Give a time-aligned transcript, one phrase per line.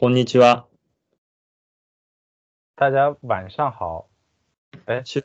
[0.00, 0.68] こんにちは。
[2.76, 4.06] 大家晚上好。
[4.86, 5.24] え、ち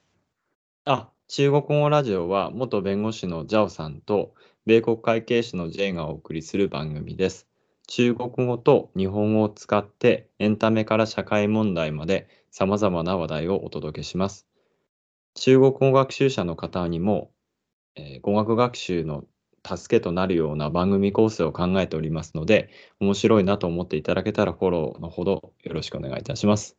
[0.86, 4.34] あ、中国語ラジオは元弁護士のジャオさんと
[4.66, 7.48] 米国会計士のジェイがお送りする番組です。
[7.88, 14.48] 中国語と日本語を使ってエンタメから社会問題まで様々な話題をお届けします。
[15.36, 17.30] 中国語学習者の方にも、
[17.94, 19.24] えー語学学習の
[19.66, 22.70] 助けとなるような番組構成を考えておりますので、
[23.00, 26.78] 面白いなと思っていただけたらフォローのほどよろしくお願いいたします。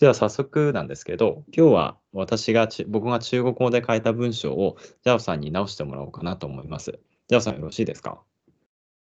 [0.00, 6.98] では早速なんですけど、今日は私がち、僕が中国語で書いた文章をジャオさんに直してもらおうかなと思います。
[7.28, 8.18] ジャオさんよろしいですか？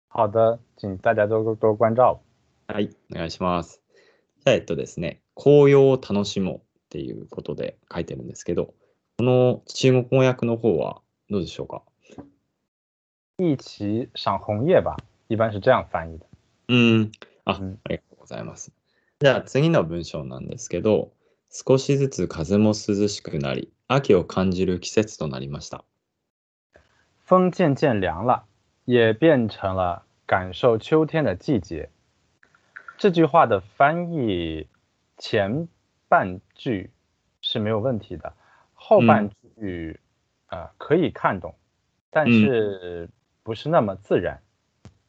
[0.09, 2.21] 好的，请大家多多关照。
[2.69, 3.83] はい、お願いします。
[4.45, 8.73] じゃあ、えっとですね、紅葉を楽しもうっていうことで書いてるんですけど、
[9.19, 11.83] この中国語訳の方はどうでしょうか？
[13.38, 14.96] 一起赏红叶吧，
[15.28, 16.26] 一般是这样翻译的。
[16.68, 17.12] うん。
[17.46, 18.72] あ、うんありがとうございます。
[19.20, 21.12] じゃあ次の文章なんですけど、
[21.50, 25.84] 少しずつ風も涼しくなり、秋を感じる季節となりました。
[27.26, 28.46] 风渐渐凉了，
[28.86, 31.90] 也变成了感受秋天的季节。
[32.98, 34.68] 这句话的翻译
[35.18, 35.68] 前
[36.08, 36.92] 半句
[37.42, 38.34] 是没有问题的，
[38.74, 40.00] 后半句、
[40.50, 41.56] 呃可以看懂，
[42.10, 43.10] 但是
[43.46, 44.40] 不是那么自然。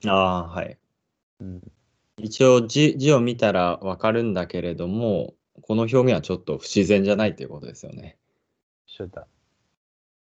[0.07, 0.79] ああ、はい。
[1.41, 1.61] 嗯，
[2.17, 8.17] 一応字字を見たらわかるんだけれども、この表現はちょっと不自然じゃないということですよね。
[8.87, 9.27] 是的。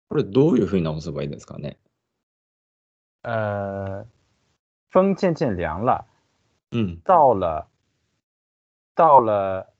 [0.08, 1.78] これどういうふうに直せばいいですかね。
[3.22, 4.04] 呃，
[4.90, 6.04] 风渐渐凉了，
[6.72, 7.00] うん。
[7.04, 7.68] 到了
[8.94, 9.72] 到了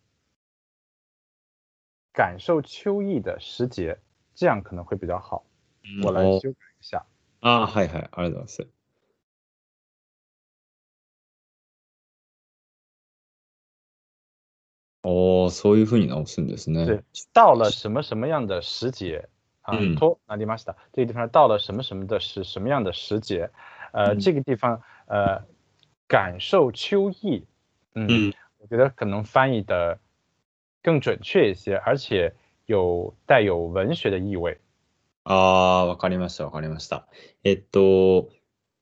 [2.13, 3.99] 感受秋意的时节，
[4.35, 5.45] 这样可能会比较好。
[6.05, 7.05] 我来お修改一下。
[7.42, 8.10] ああ、はいはい。
[8.12, 8.68] ありがとうございます。
[15.04, 17.02] おー、そういうふうに直すんですね对。
[17.34, 19.28] 到了什么什么样的时节
[19.62, 19.96] 啊嗯？
[19.96, 23.50] 托那地方是这个地方到了什么什么的时什么样的时节？
[23.94, 25.44] 呃，嗯这个地方呃
[26.08, 27.46] 感受秋意，
[27.94, 28.34] 嗯，うん。
[28.60, 30.00] 我觉得可能翻译的
[30.82, 32.34] 更准确一些，而且
[32.66, 34.60] 有带有文学的意味。
[35.30, 37.06] ああ、わかりました、わかりました。
[37.44, 38.30] えっと、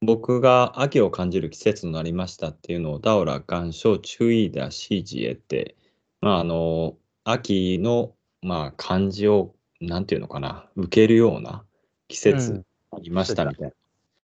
[0.01, 5.75] 僕が秋を感じる季節となりましたっていうのを、ダオラ、願書、注意だし、ジエって、
[6.21, 8.13] まあ、あの、秋の、
[8.43, 11.65] まあ、感じを、なんていうのかな、受けるような
[12.07, 12.57] 季節に
[12.91, 13.75] なりましたうんみたいな。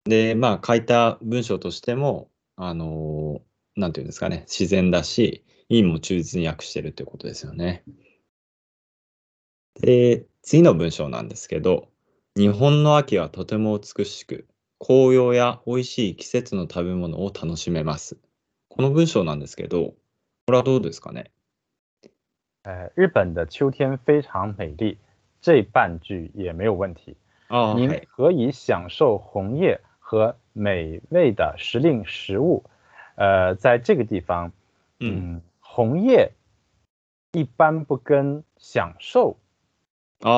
[0.06, 3.42] で、まあ、書いた文章としても、あの、
[3.76, 7.84] なんていうんですかね、自然だし、意味も忠実に訳してるっていうことですよね。
[9.82, 11.91] で、次の文章なんですけど、
[12.38, 14.46] 日本の秋はとても美しく、
[14.80, 18.18] 紅葉や美味しい季節の食べ物を楽しめます。
[18.70, 19.96] この文章なんですけど、
[20.46, 21.26] これはどうですかね？
[22.64, 24.98] 呃，日本的秋天非常美丽，
[25.42, 27.18] 这半句也没有问题。
[27.50, 28.08] 您はい。
[28.08, 32.64] 可以享受红叶和美味的时令食物。
[33.16, 34.54] 呃，在这个地方，
[35.02, 35.36] うん。
[35.36, 36.32] 嗯，红叶
[37.34, 39.36] 一般不跟享受
[40.22, 40.30] 进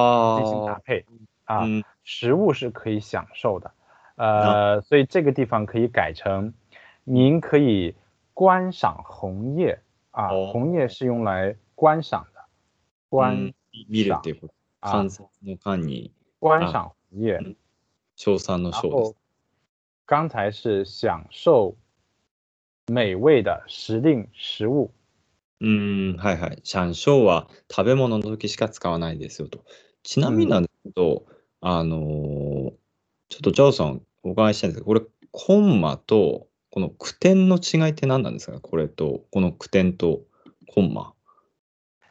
[0.48, 1.06] 行搭あ配あ、
[1.45, 1.85] 啊，うん。
[2.05, 3.71] 食物是可以享受的。
[4.17, 6.53] 呃，所以这个地方可以改成，
[7.05, 7.95] 您可以
[8.35, 9.81] 观赏红叶
[10.11, 12.41] 啊，哦红叶是用来观赏的，
[13.09, 13.55] 观、うん
[13.89, 14.55] 見るっていうこと。
[14.81, 17.39] 啊観察の間に、观賞红叶。
[17.39, 17.57] うん
[18.17, 19.17] 賞賛の然賞です后。
[20.07, 21.77] 刚才是享受
[22.87, 24.91] 美味的时令食物。
[25.61, 26.61] うーん、はいはい。
[26.65, 29.65] シャンショウは食べ物の時しか使わないですよと。
[30.03, 31.27] ちなみになんですけど、
[31.66, 32.74] あのー
[33.30, 35.02] ちょっとジャオさんお伺いしたいんですけど、これ、
[35.32, 38.60] コンマとこの句点の違いって何なんですか？
[38.60, 40.22] これと、この句点と
[40.68, 41.14] コンマ。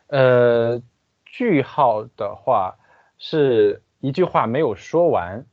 [0.08, 0.82] 呃，
[1.24, 2.76] 句号的话
[3.18, 5.44] 是一句话没有说完，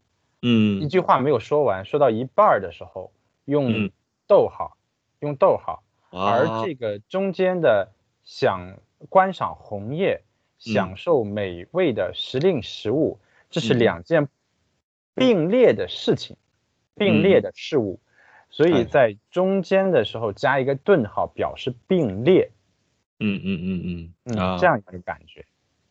[0.41, 0.81] うん。
[0.81, 3.11] 一句话没有说完，说到一半儿的时候
[3.45, 3.91] 用嗯
[4.27, 4.77] 逗号，
[5.19, 7.91] 用逗号，あ而ー这个中间的
[8.23, 8.79] 享
[9.09, 10.23] 观赏红叶、
[10.57, 13.19] 享受美味的时令食物，
[13.49, 14.27] 这是嗯两件
[15.15, 16.37] 并列的事情，
[16.95, 17.99] 并列的事物，
[18.49, 22.51] 所以哎在中间的时候加一个顿号，表示并列，
[23.19, 24.35] うんうんうんうん。
[24.35, 25.45] 嗯あ，ー这样一个感觉。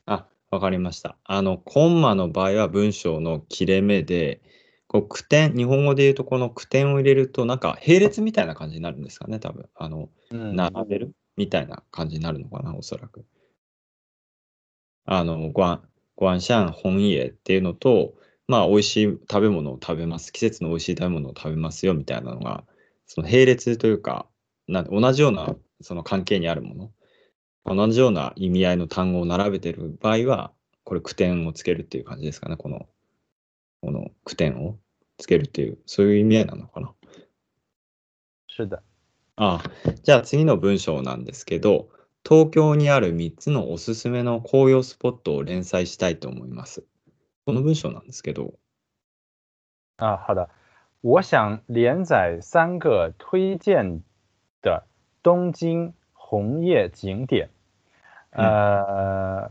[0.07, 1.17] あ、わかりました。
[1.25, 4.41] あの、コンマの場合は文章の切れ目で、
[4.87, 9.69] こう句点、日本語で言うとこの句点を入れると、なんか並列みたいな感じになるんですかね、多分。
[9.75, 11.13] あの、嗯，並べる？
[11.37, 13.27] みたいな感じになるのかな、おそらく。
[15.05, 15.83] あの、ごん、
[16.19, 18.13] ごんしゃん本家っていうのと、
[18.49, 20.33] まあ、美味しい食べ物を食べます。
[20.33, 22.65] 季節の美味しい食べ物を食べますよ、みたいなのが、
[23.07, 24.27] その並列というか、
[24.67, 26.91] なん同じようなその関係にあるも
[27.67, 32.89] の、同じような意味合いの単語を並べてる場合は、これ句点をつけるっていう感じですかね、この、
[33.81, 34.77] この句点を
[35.19, 36.93] つけるっていう、そういう意味合いなのかな。
[38.49, 38.81] 是的。
[39.37, 39.63] あ
[40.03, 41.91] じゃあ次の文章なんですけど、
[42.29, 46.85] 東京にある3つのおすすめの紅葉スポットを連載したいと思います。
[47.47, 48.59] この文章なんですけど、
[49.97, 50.51] 啊，好的，
[51.01, 54.03] 我想连载三个推荐
[54.61, 54.85] 的
[55.23, 57.49] 东京红叶景点。
[58.33, 59.51] 呃，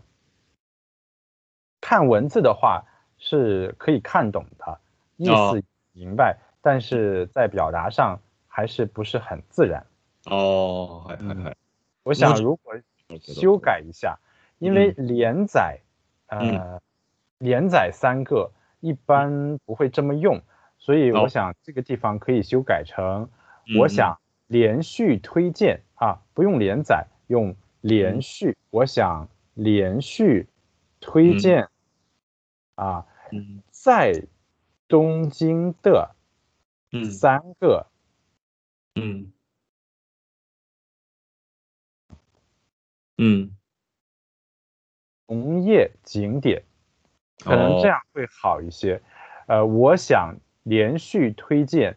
[1.81, 2.85] 看文字的话
[3.17, 4.79] 是可以看懂的，
[5.17, 5.63] 意哦思
[5.93, 9.83] 明白，但是在表达上还是不是很自然。
[10.25, 11.57] ああ、はいはいはい。
[12.06, 14.18] 我想文字如果なるほど修改一下，
[14.58, 15.80] 因为连载，
[16.26, 16.80] 呃，
[17.38, 18.50] 连载三个
[18.80, 20.40] 一般不会这么用，
[20.78, 23.28] 所以哦我想这个地方可以修改成，
[23.68, 24.18] 嗯我想
[24.48, 30.48] 连续推荐啊，不用连载，用连续，我想连续
[31.00, 31.68] 推荐
[32.74, 34.24] 啊，うん在
[34.88, 36.14] 东京的
[36.92, 37.86] うん三个
[38.94, 39.26] う
[43.16, 43.50] んうん
[45.26, 46.62] 红叶景点，
[47.38, 49.00] 可能这样会好一些。
[49.46, 51.96] 呃，我想连续推荐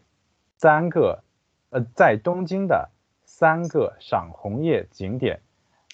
[0.56, 1.22] 三个，
[1.70, 2.88] 呃，在东京的
[3.24, 5.40] 三个赏红叶景点。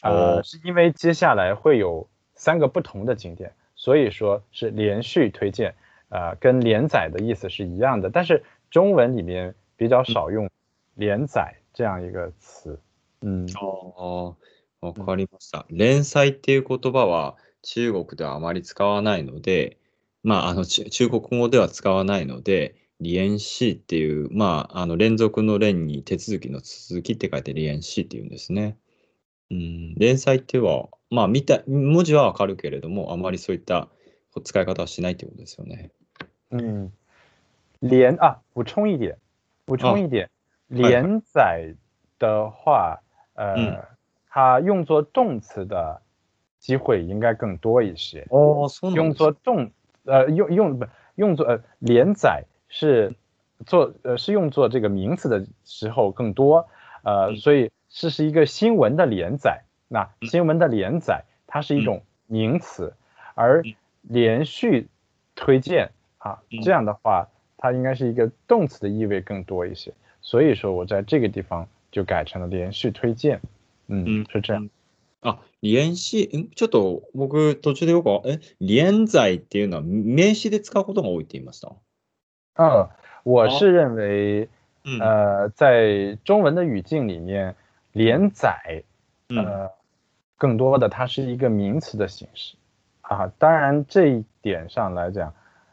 [0.02, 5.74] 呃，哦是因为接下来会有三个不同的景点，所以说是连续推荐。
[6.10, 10.48] 呃，跟连载的意思是一样的，但是中文里面比较少用
[10.94, 12.78] 连载这样一个词。
[13.22, 14.34] 嗯，ああ、
[14.81, 15.65] わかりました。
[15.69, 19.77] 連載っていう言葉は中国ではあまり使わないので、
[20.23, 28.77] まあ、あの中中国語では使わないので、連詩っていう、まあ、あの連続の連に手続きの続きって書いて連詩っていうんですね。
[29.49, 33.87] うん、連載っていうのは、まあ見た、文字はわかるけれども、あまりそういった
[34.43, 35.91] 使い方はしないということですよね。
[36.51, 36.91] 嗯，
[37.81, 39.15] 连啊，补充一点，
[39.65, 40.29] 补充一点，
[40.69, 41.75] 连载
[42.19, 42.99] 的话，
[43.35, 43.96] 呃，嗯
[44.28, 46.00] 它用作动词的
[46.58, 48.26] 机会应该更多一些。
[48.30, 49.70] ああ、そうなん用です作动，
[50.04, 50.86] 呃，用用不
[51.16, 53.14] 用作呃连载是
[53.66, 56.68] 做呃是用作这个名词的时候更多，
[57.02, 59.62] 呃，嗯所以这是一个新闻的连载。
[59.88, 62.94] 那嗯新闻的连载，它是一种名词，
[63.34, 64.88] 而嗯连续
[65.34, 67.28] 推荐啊嗯，这样的话，
[67.58, 69.92] 它应该是一个动词的意味更多一些。
[70.22, 73.40] 所以说我在这个地方就改成了连续推荐。
[73.88, 74.68] 嗯うん、是这样。
[75.22, 81.72] あ、連詞、んちょっと僕途中でよくわ、え、連載っていうのは名詞で使うことが多いって言いました。
[82.56, 82.88] 嗯，
[83.24, 84.48] 我哦是认为。
[84.84, 85.00] うん。
[85.00, 87.54] 呃，在中文的语境里面，
[87.92, 88.82] 连载
[89.28, 89.70] うん呃
[90.36, 92.56] 更多的它是一个名词的形式
[93.02, 93.32] 啊。
[93.38, 95.32] 当然这一点上来讲，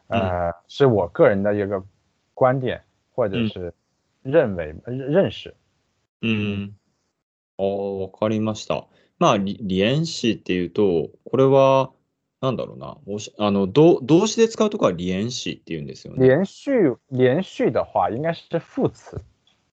[0.10, 1.84] 呃，是我个人的一个
[2.36, 2.84] 观点
[3.16, 3.74] 或者嗯是
[4.22, 5.56] 认为呃认识。
[6.22, 6.76] うん。
[7.59, 8.87] ああ、わかりました。
[9.19, 11.91] まあ、り連詞っていうと、これは、
[12.41, 12.99] なんだろうな。
[13.07, 16.27] おしあの、動動詞で使うとこは連詞って言うんですよね。
[16.27, 19.23] 连续连续的话应该是副词，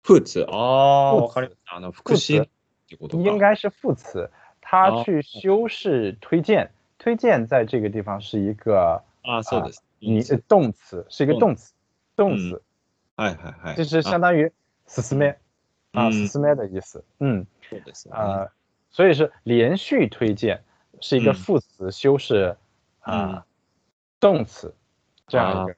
[0.03, 0.45] フーツ。
[0.49, 1.75] ああ、副詞わかりました。
[1.75, 2.47] あの、副詞っ
[2.87, 3.23] てことか。
[3.23, 4.29] 应该是副词，
[4.61, 9.83] 它哦去修饰推荐，推荐在这个地方是一个ああ、そうです。
[10.00, 11.73] 你呃动词，是一个动词，
[12.15, 12.61] 动嗯词。
[13.17, 13.75] はいはいはい。
[13.75, 14.50] 就是相当于
[14.85, 15.38] 死死咩
[15.91, 17.03] 啊，嗯死死咩的意思。
[17.19, 18.19] 嗯，あそうですよね。
[18.19, 18.51] 呃，
[18.91, 20.63] 所以是连续推荐
[20.99, 22.55] 是一个嗯副词修饰
[22.99, 23.43] 啊、嗯
[24.19, 24.73] 动词
[25.27, 25.75] 这样一个。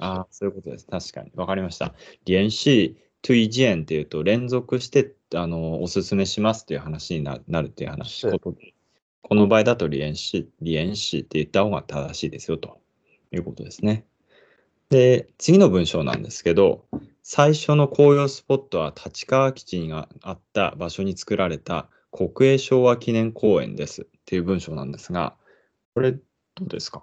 [0.00, 0.86] ああ、そういうことです。
[0.86, 1.30] 確かに。
[1.36, 1.94] わかりました。
[2.26, 8.74] 連詞、推薦っていうと、連続して、あの、おすすめしますっていう話にななるっていう話、是ことで。
[9.22, 12.80] この場合だと連詞、連詞って言った方が正しいですよと
[13.30, 14.04] いうことですね。
[14.90, 16.84] で、次の文章なんですけど、
[17.24, 25.34] 最初の紅葉スポットは立川基地があった場所に作られた国営昭和記念公園ですっていう文章なんですが、
[25.94, 26.20] これど
[26.66, 27.02] うですか？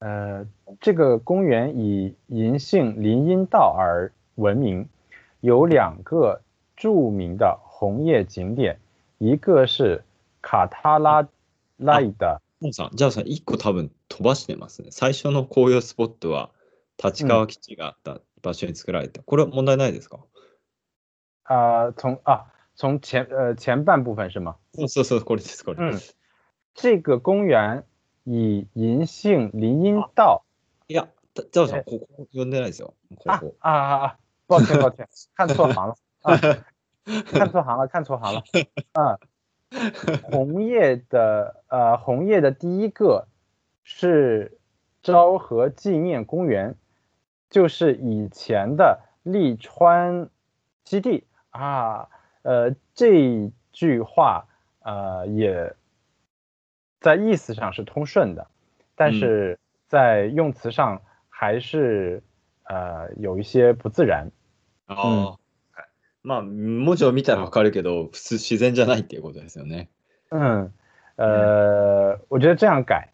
[0.00, 0.46] 呃，
[0.80, 4.86] 这个公园以银杏林荫道而闻名，
[5.40, 6.42] 有两个
[6.76, 8.78] 著名的红叶景点，
[9.18, 10.04] 一个是
[10.42, 11.26] 卡塔拉
[11.78, 14.88] 拉伊的もうさん、じゃあさ、一個多分飛ばしてますね。
[14.90, 16.50] 最初の紅葉スポットは
[17.02, 19.22] 立川基地があった場所に作られた。
[19.22, 20.18] これは問題ないですか？
[21.44, 22.46] 啊、从啊
[22.76, 24.56] 从前呃前半部分是吗？
[24.74, 25.78] そうそうそう、これです、これ。
[25.92, 25.98] 嗯，
[26.74, 27.84] 这个公园
[28.24, 30.42] 以银杏林荫道
[30.88, 32.94] いや、たじゃあさん、えここ呼んでないですよ。
[33.16, 33.54] こ啊こ。
[33.60, 34.16] 啊啊啊！
[34.48, 36.38] 抱歉抱歉， 看错行了啊。
[37.32, 38.42] 看错行了，看错行了。
[38.92, 39.18] 啊，
[40.22, 43.26] 红叶的呃，红叶的第一个
[43.82, 44.58] 是
[45.02, 46.76] 昭和纪念公园，
[47.51, 50.29] 就是以前的利川
[50.83, 52.09] 基地啊。
[52.43, 54.47] 呃，这句话
[54.79, 55.75] 呃也
[57.01, 58.47] 在意思上是通顺的，
[58.95, 62.23] 但是在用词上还是
[62.63, 64.31] 呃有一些不自然。
[64.87, 65.37] ああ、
[66.21, 69.89] まあ文字を見たらわかるけど、普通自然じゃないっていうことですよね。
[70.29, 70.71] 嗯，
[71.17, 73.09] 呃，我觉得这样改，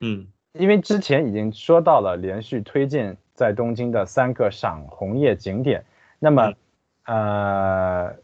[0.00, 5.84] 嗯 因为之前已经说到了连续推荐在东京的三个赏红叶景点，
[6.18, 6.52] 那么
[7.04, 8.16] 呃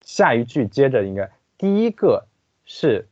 [0.00, 2.26] 下一句接着应该第一个
[2.64, 3.06] 是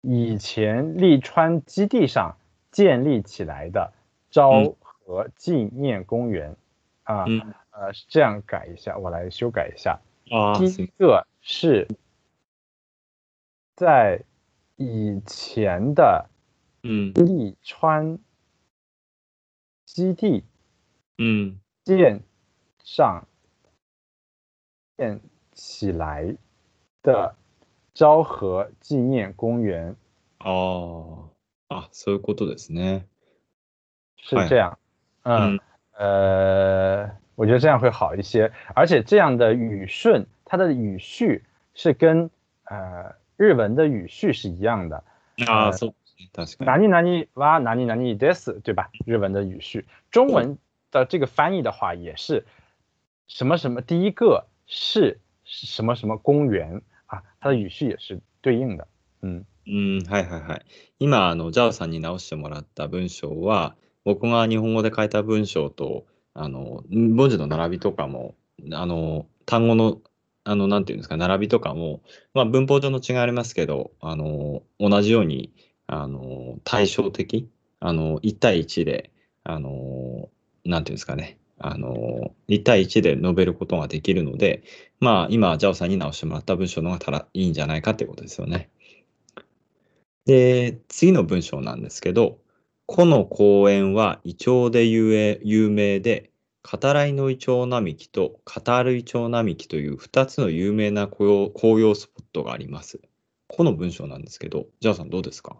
[0.00, 2.36] 以前利川基地上
[2.70, 3.92] 建立起来的
[4.30, 6.56] 昭和纪念公园
[7.04, 7.54] 啊，うん。
[7.70, 10.00] 呃是这样改一下，我来修改一下。
[10.30, 11.86] ああ、第す一个是
[13.76, 14.20] 在
[14.74, 16.28] 以前的
[16.82, 18.18] うん利川
[19.86, 20.44] 基地
[21.18, 22.22] うん建
[22.84, 23.26] 上
[24.96, 25.20] 建
[25.52, 26.36] 起来
[27.02, 27.34] 的
[27.94, 29.96] 昭和纪念公园
[30.40, 31.28] あ
[31.68, 33.06] あ、あ、そういうことですね。
[34.16, 34.78] 嗨是这样，
[35.24, 35.60] 嗯嗯
[35.92, 41.44] 呃，我觉得这样会好一些，而且这样的语顺，它的语序
[41.74, 42.30] 是跟
[42.64, 45.02] 呃日文的语序是一样的。
[45.46, 46.01] ああ、そうですね。
[46.31, 48.89] 確か哪里哪里哇哪里哪里 des 对吧？
[49.05, 50.57] 日文的语序，中文
[50.91, 52.45] 的这个翻译的话也是
[53.27, 58.87] 什么什么第一个是什么什么公园啊，它的语序也是对应的。
[59.21, 59.99] 嗯に。
[59.99, 60.65] うん、はいはいはい。
[60.99, 68.35] 今、あの、ジャオさんに直してもらった文章は、僕が日本語で書いた文章と、あの、文字の並びとかも、
[68.71, 70.01] あの、単語の、
[70.43, 72.01] あの、なんていうんですか、並びとかも、
[72.33, 75.51] まあ、文法上の違いありますけど、あの、同じように、
[75.87, 77.49] あの、対照的、
[77.79, 79.11] あの、1対1で、
[79.43, 80.29] あの、
[80.65, 84.63] なんていうんですかね、あの、1対1で述べることができるので、
[84.99, 88.69] まあ、今、ジャオさんに直してもらった文章の方がただいいんじゃないかってことですよね。
[90.25, 92.39] で、次の文章なんですけど、
[92.85, 103.01] この公園はイチョウで有名有名で、カタライのイチョウ並木とカタールイチョウ並木という2つの有名な紅葉紅葉スポットがあります。
[103.49, 105.57] この文章なんですけど、ジャオさんどうですか？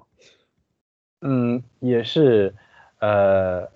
[1.25, 2.53] 嗯，也是
[2.99, 3.69] 呃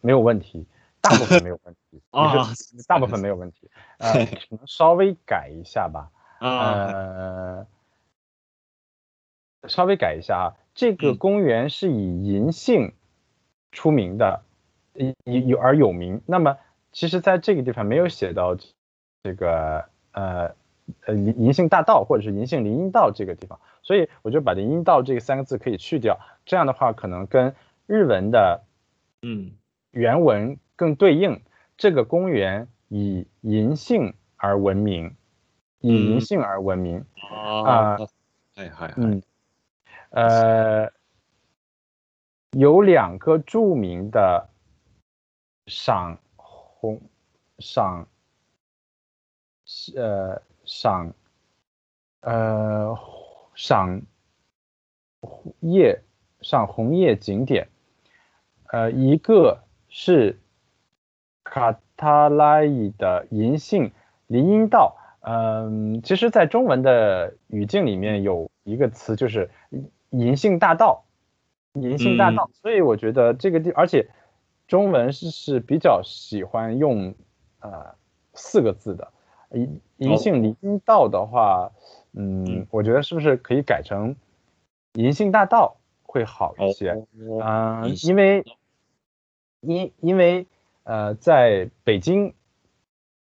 [0.00, 0.64] 没有问题，
[1.00, 2.32] 大部分没有问题， 啊
[2.86, 3.68] 大部分没有问题，
[3.98, 6.10] 呃， 可能稍微改一下吧。
[6.40, 7.66] 呃，
[9.68, 12.92] 稍微改一下啊，这个嗯公园是以银杏
[13.70, 14.42] 出名的，
[14.94, 16.20] 以以有而有名。
[16.26, 16.56] 那么
[16.92, 18.56] 其实在这个地方没有写到
[19.22, 20.54] 这个呃
[21.06, 28.63] 呃银银杏大道或者是银杏林荫道这个地方，所以我就把林荫道这个三个字可以去掉，这样的话可能跟日文的
[29.21, 29.57] うん。
[29.91, 31.41] 原文更对应。
[31.77, 35.15] 这个公园以银杏而闻名，
[35.79, 37.05] 以银嗯杏而闻名。
[37.31, 38.07] ああ、
[38.55, 38.93] はいはいはい。
[38.95, 39.21] 嗯，
[40.09, 40.91] 呃，
[42.51, 44.49] 有两个著名的
[45.67, 46.99] 赏红
[47.59, 48.07] 赏
[49.95, 51.13] 呃赏
[52.21, 52.97] 呃
[53.53, 54.01] 赏
[55.59, 56.01] 叶
[56.42, 57.68] 赏红叶景点，
[58.66, 60.38] 呃，一个是
[61.44, 63.92] 卡塔拉伊的银杏
[64.26, 69.50] 林荫道，嗯，其实，在中文的语境里面有一个词就是
[70.10, 71.04] 银杏大道，
[71.74, 74.08] 银杏大道，所以我觉得这个地，而且
[74.66, 77.14] 中文是是比较喜欢用
[77.60, 77.94] 呃
[78.34, 79.12] 四个字的，
[79.50, 81.70] 银银杏林荫道的话，
[82.14, 84.16] 嗯，我觉得是不是可以改成
[84.94, 85.76] 银杏大道
[86.12, 86.92] 会好一些？
[87.16, 88.44] お嗯、因为
[89.60, 90.46] 因因为
[90.84, 92.34] 呃，在北京，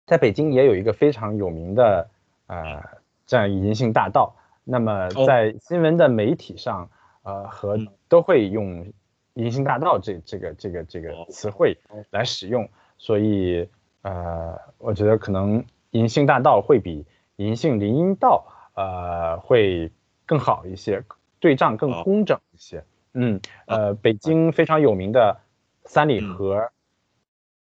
[0.05, 2.09] 在北京也有一个非常有名的
[2.47, 2.81] 呃
[3.25, 4.33] 这样银杏大道。
[4.63, 5.25] 那么哦。
[5.25, 6.89] 在新闻的媒体上，
[7.23, 7.87] 呃和嗯。
[8.07, 8.93] 都会用
[9.33, 11.25] 银杏大道这这个这个这个哦。
[11.29, 12.05] 词汇哦。
[12.11, 13.67] 来使用，所以
[14.01, 19.91] 呃，我觉得可能银杏大道会比银杏林荫道呃会
[20.25, 21.03] 更好一些，
[21.40, 22.84] 对仗更哦工整一些。
[23.14, 25.38] 嗯，呃，北京非常有名的
[25.84, 26.70] 三里嗯河，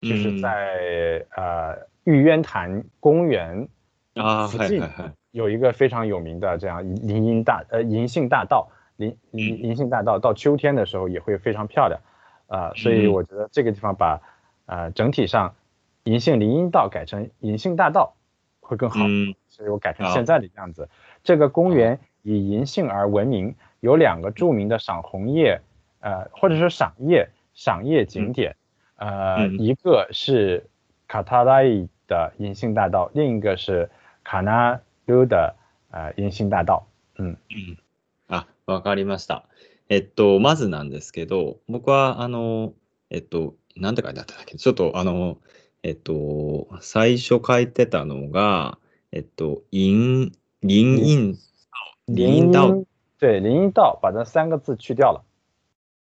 [0.00, 3.68] 就是嗯在呃玉渊潭公园
[4.14, 5.12] ああ、はい附近はいはい。
[5.30, 12.00] 有一个非常有名的这样林林荫大呃银杏大道，林林嗯银杏大道到秋天的时候也会非常漂亮，
[12.46, 14.20] 啊、所以嗯我觉得这个地方把
[14.66, 15.54] 呃整体上
[16.04, 18.14] 银杏林荫道改成银杏大道
[18.60, 20.88] 会更好，嗯所以我改成好现在的样子。
[21.22, 25.60] 这个公园 以银杏而闻名，有两个著名的赏红叶，
[26.00, 28.56] 呃，或者说赏叶赏叶景点，
[28.96, 30.66] 呃，嗯一个是
[31.08, 33.90] 卡塔拉伊的银杏大道，另一个是
[34.24, 35.54] 卡纳鲁的
[35.90, 36.86] 呃银杏大道。
[37.18, 37.78] 嗯うん
[38.28, 39.44] あ、わかりました。
[39.90, 42.72] えっと、まずなんですけど、僕は、あの、
[43.10, 45.36] えっと、なんて書いてあったんだっけちょっと、あの、
[45.82, 48.78] えっと、最初書いてたのが、
[49.10, 50.32] えっと、イン、
[50.62, 50.82] リ
[52.11, 52.85] ンイン、リンダオ、
[53.19, 55.23] 对林荫道把这三个字去掉了。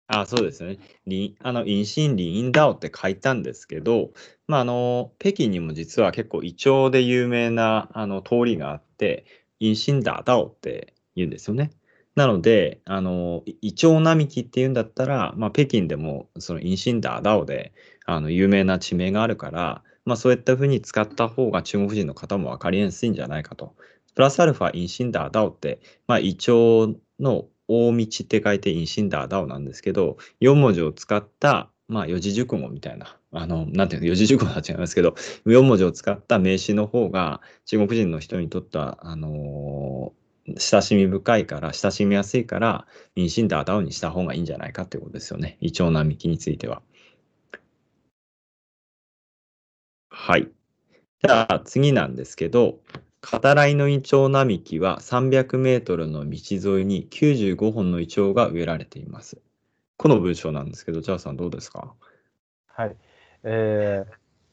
[0.08, 0.78] あ、そうですよね。
[1.06, 4.10] リン、あの、インシンリンダオって書いたんですけど、
[4.46, 9.24] まあ、あの、北京にも実は結構イチョウで有名な、あの、通りがあって、
[9.58, 11.72] 银杏大道 って言うんですよね。
[12.14, 17.72] なので、あの、いイチョウ並木っていうんだったら、まあ、北京でも、そのインシンダーダオで、
[18.04, 23.74] あの、有名な地名があるから、まあ、そういったふうに使った方が中国人の方も分かりやすいんじゃないかと。
[24.16, 35.14] プラスアルファ、インシンダーダオって、まあ、イチョウの大道って書いてインシンダーダオなんですけど、4文字を使った、まあ、四字熟語みたいな、あの、なんていうの、四字熟語は違いますけど、
[35.46, 40.26] 4文字を使った名詞の方が、中国人の人にとっては、あのー
[40.58, 45.58] 親しみ深いから、親しみやすいから、インシンダーダオにした方がいいんじゃないかってことですよね。
[45.60, 46.82] イチョウ並木については。
[50.10, 50.50] はい。
[51.24, 52.80] じゃあ次なんですけど、
[53.28, 56.38] 語らいのイチョウ並木は300メートルの道
[56.76, 59.38] 沿いに95本のイチョウが植えられています。
[59.96, 61.94] この文章なんですけど、ジャーさんどうですか？
[62.72, 62.94] 嗨，
[63.42, 64.06] 呃，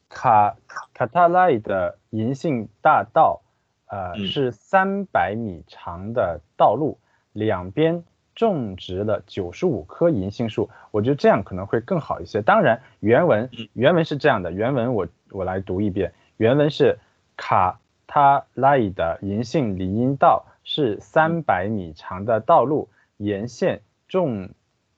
[0.10, 0.58] 卡
[0.92, 3.42] 卡塔赖的银杏大道，
[3.86, 6.98] 呃，嗯是三百米长的道路，
[7.34, 8.04] 两边
[8.34, 10.72] 种植了九十五棵银杏树。
[10.90, 12.42] 我觉得这样可能会更好一些。
[12.42, 16.98] 当然，原文嗯原文是这样的，原文我我来读一遍，原文是
[17.38, 24.50] 卡塔赖的银杏林荫道是三百米长的道路，沿线种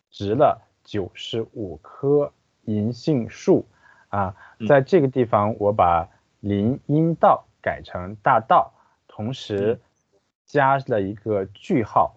[0.09, 2.31] 植了九十五棵
[2.63, 3.65] 银杏树。
[4.09, 4.67] 啊，嗯。
[4.67, 6.07] 在这个地方我把
[6.39, 8.73] 林荫道改成大道，
[9.07, 9.79] 同时
[10.45, 12.15] 加了一个句号，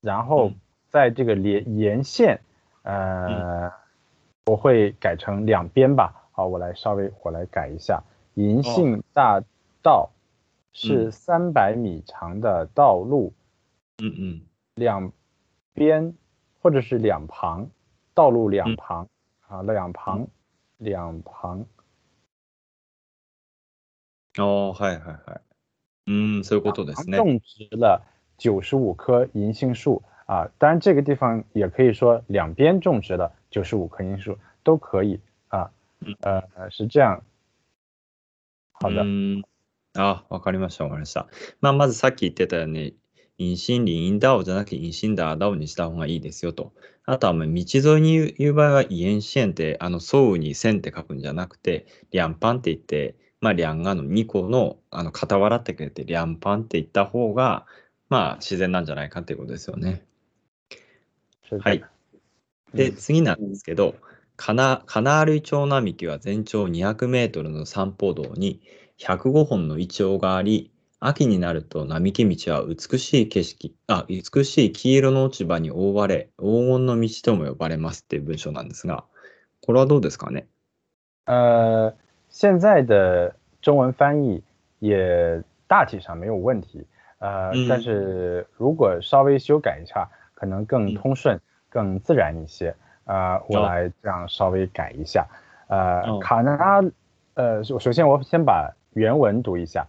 [0.00, 0.54] 然后嗯。
[0.90, 2.40] 在这个连沿线，
[2.82, 3.70] 呃，
[4.46, 6.30] 我会改成两边吧。
[6.32, 9.42] 好，我来稍微我来改一下，银杏大
[9.82, 10.08] 道
[10.77, 13.33] 是嗯三百米长的道路，
[13.97, 14.41] うんうん。
[14.75, 15.11] 两
[15.73, 16.15] 边
[16.61, 17.69] 或者是两旁，
[18.13, 19.07] 道路两旁、
[19.47, 20.27] 啊，两旁、
[20.77, 21.65] 两旁，
[24.35, 25.41] ああ、はいはいはい。
[26.07, 27.17] うーん、そういうことですね。
[27.17, 28.01] 种植了
[28.37, 30.49] 九十五棵银杏树啊。
[30.57, 36.15] 当然，这个地方也可以说两边种植了九十五棵银杏树都可以啊嗯。
[36.21, 37.23] 呃，是这样。
[38.71, 39.43] 好的う，ーん。
[39.98, 41.28] あ、わかりました、わかりました。
[41.60, 42.96] まあ、まずさっき言ってたように、
[43.36, 46.72] 银杏林荫道 じゃなくて 银杏大道 にした方がいいですよと。
[47.04, 57.66] あとは、まあ道沿いに言う場合は、沿线 って、あの、沿うに線って書くんじゃなくて、两旁 って言って、まあ、两个 の2個の、あの、傍らってくれて、两旁 って言った方が、
[58.08, 60.04] まあ、自然なんじゃないかっていうことですよね。
[61.50, 61.84] 是はい。
[62.74, 63.96] で、次なんですけど、
[64.36, 68.60] カナカナールイチョウ並木は全長200メートルの散歩道に
[68.98, 79.04] 105本のイチョウがあり、秋になると並木道は美しい景色、あ、美しい黄色の落ち葉に覆われ、黄金の道とも呼ばれますっていう文章なんですが、
[79.64, 80.46] これはどうですかね？
[81.26, 81.92] 呃，
[82.28, 83.32] 现在的
[83.62, 84.42] 中文翻译
[84.80, 86.84] 也大体上没有问题，
[87.20, 87.68] 呃，嗯。
[87.68, 92.74] 但是如果稍微修改一下，可能更嗯通顺、更自然一些。
[93.04, 95.26] 呃，我哦来这样稍微改一下。
[95.68, 96.18] 呃，哦。
[96.18, 96.82] 卡纳，
[97.34, 99.86] 呃，首首先我先把原文读一下。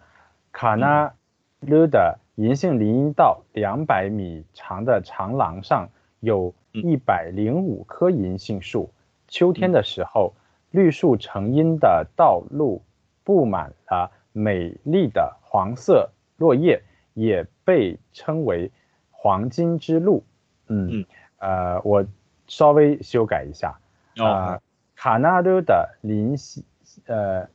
[0.52, 1.14] 卡纳
[1.62, 8.92] 鲁的银杏林荫道两百米长的长廊上有嗯一百零五棵银杏树。
[9.28, 10.34] 秋天的时候，
[10.72, 12.84] 绿树成荫的道路
[13.24, 16.82] 布满了美丽的黄色落叶，
[17.14, 18.72] 也被称为
[19.12, 20.24] 黄金之路。
[20.68, 21.06] 嗯，嗯
[21.40, 22.06] 呃，我
[22.48, 23.80] 稍微修改一下。
[24.18, 24.60] 哦啊、
[24.96, 26.66] 卡纳鲁的林系
[27.06, 27.48] 呃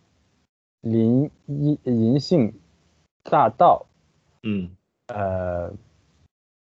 [0.84, 2.52] 林一银杏
[3.22, 3.86] 大道。
[4.42, 4.70] 嗯。
[5.08, 5.72] 呃，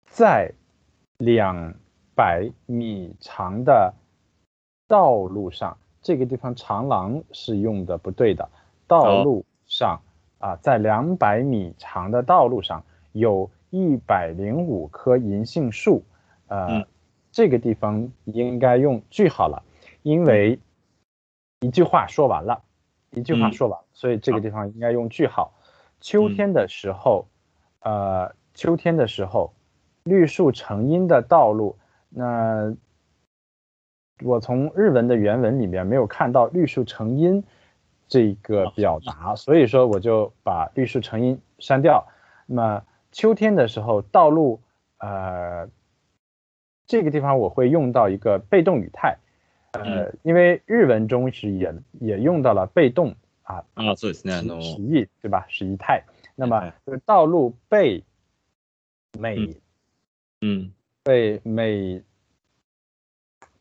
[0.06, 0.54] 在
[1.18, 1.74] 两
[2.16, 3.94] 百米长的
[4.88, 8.50] 道路上，这个地方长廊是用的不对的。
[8.88, 10.02] 道路上
[10.40, 16.04] 啊，在两百米长的道路上有一百零五棵银杏树，
[16.48, 16.88] 呃，嗯。
[17.32, 19.64] 这个地方应该用句号了，
[20.04, 20.60] 因为
[21.62, 22.63] 一句话说完了，
[23.16, 25.54] 一句话嗯说完了，所以这个地方应该用句号。
[26.02, 27.28] 秋天的时候，
[27.80, 29.54] 呃，秋天的时候，
[30.04, 31.78] 绿树成荫的道路，
[32.10, 32.76] 那
[34.24, 37.44] 我从日文的原文里面没有看到绿树成荫
[38.08, 42.06] 这个表达，所以说我就把绿树成荫删掉。
[42.46, 44.60] 那么秋天的时候，道路，
[44.98, 45.70] 呃，
[46.86, 49.18] 这个地方我会用到一个被动语态，
[49.73, 54.35] 呃，因为日文中是也也用到了被动啊あそうですね。
[54.35, 55.47] あ使の、使役对吧？
[55.49, 56.05] 使役态。
[56.35, 58.03] 那么はい就是道路被
[59.19, 59.61] 美
[60.41, 60.73] うん。
[61.03, 62.03] 被美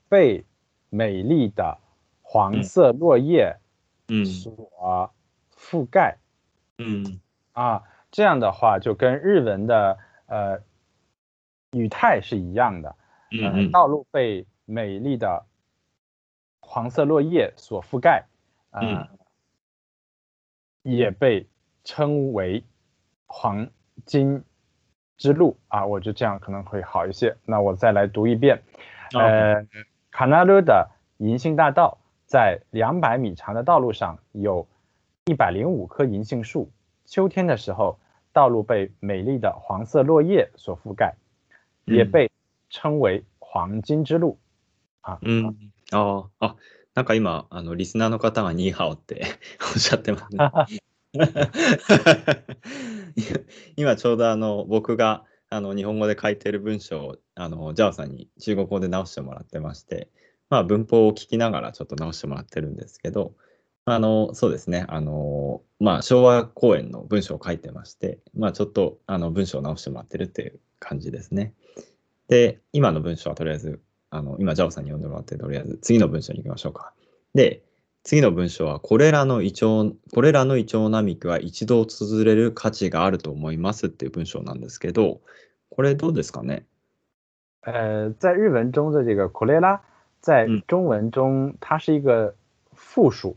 [0.10, 0.44] 被
[0.90, 1.78] 美丽的
[2.22, 3.58] 黄色落叶
[4.08, 4.26] うん。
[4.26, 5.12] 所
[5.56, 6.18] 覆盖
[6.78, 7.20] うん。
[7.54, 10.62] 啊，这样的话就跟日文的呃
[11.72, 12.96] 语态是一样的。
[13.32, 13.72] 呃，うんうん。
[13.72, 15.46] 道路被美丽的
[16.72, 18.26] 黄色落叶所覆盖，
[18.72, 19.08] 呃，
[20.84, 21.48] 也被
[21.84, 22.64] 称为
[23.26, 23.70] 黄
[24.06, 24.44] 金
[25.18, 25.86] 之路啊。
[25.86, 27.36] 我觉得这样可能会好一些。
[27.46, 28.62] 那我再来读一遍，
[29.14, 29.66] 呃，
[30.12, 34.68] 卡纳勒的银杏大道在两百米长的道路上有
[35.26, 36.70] 一百零五棵银杏树。
[37.06, 37.98] 秋天的时候，
[38.34, 41.16] 道路被美丽的黄色落叶所覆盖，
[41.86, 42.30] 也うん被
[42.70, 44.38] 称为黄金之路。
[45.00, 45.72] 啊，うん。
[45.93, 46.57] ああ、
[46.95, 49.25] なんか今、あの、リスナーの方がニーハオって
[49.75, 50.53] おっしゃってますね。
[53.77, 60.09] 今ちょうどあの、僕があの日本語で書いてる文章を、あの、ジャオさんに中国語で直してもらってまして、
[60.49, 63.35] まあ文法を聞きながらちょっと直してもらってるんですけど、
[63.85, 71.55] あの、そうですね、あの、まあ昭和公演の文章を書いてまして、まあちょっとあの文章を直してもらってるっていう感じですね。
[72.29, 73.81] で、今の文章はとりあえず、
[74.13, 76.93] あの、今、ジャオさんに読んでもらって、とりあえず次の文章に行きましょうか。
[77.35, 77.63] で、
[78.05, 85.23] 次の文章は、これらのイチョウ、これらのイチョウ並木は一度訪れる価値があると思いますっていう文章なんですけど、
[85.71, 86.65] これどうですかね？
[87.63, 89.81] 呃，在日文中的这个 k o l e r a
[90.21, 92.35] 在嗯中文中它是一个
[92.75, 93.37] 复数，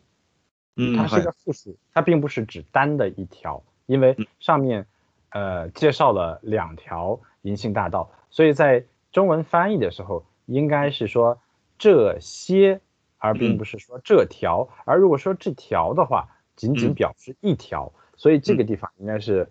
[0.76, 4.88] うん、它是一はい个复数，它并不是指单的一条，因为嗯上面
[5.30, 11.40] 呃介绍了两条银杏大道，所以在中文翻译的时候应该是说
[11.79, 12.81] 这些，
[13.18, 14.68] 而并嗯不是说这条。
[14.85, 19.51] 而如果说这条的话，仅仅嗯表示一条，所以这个地方应该是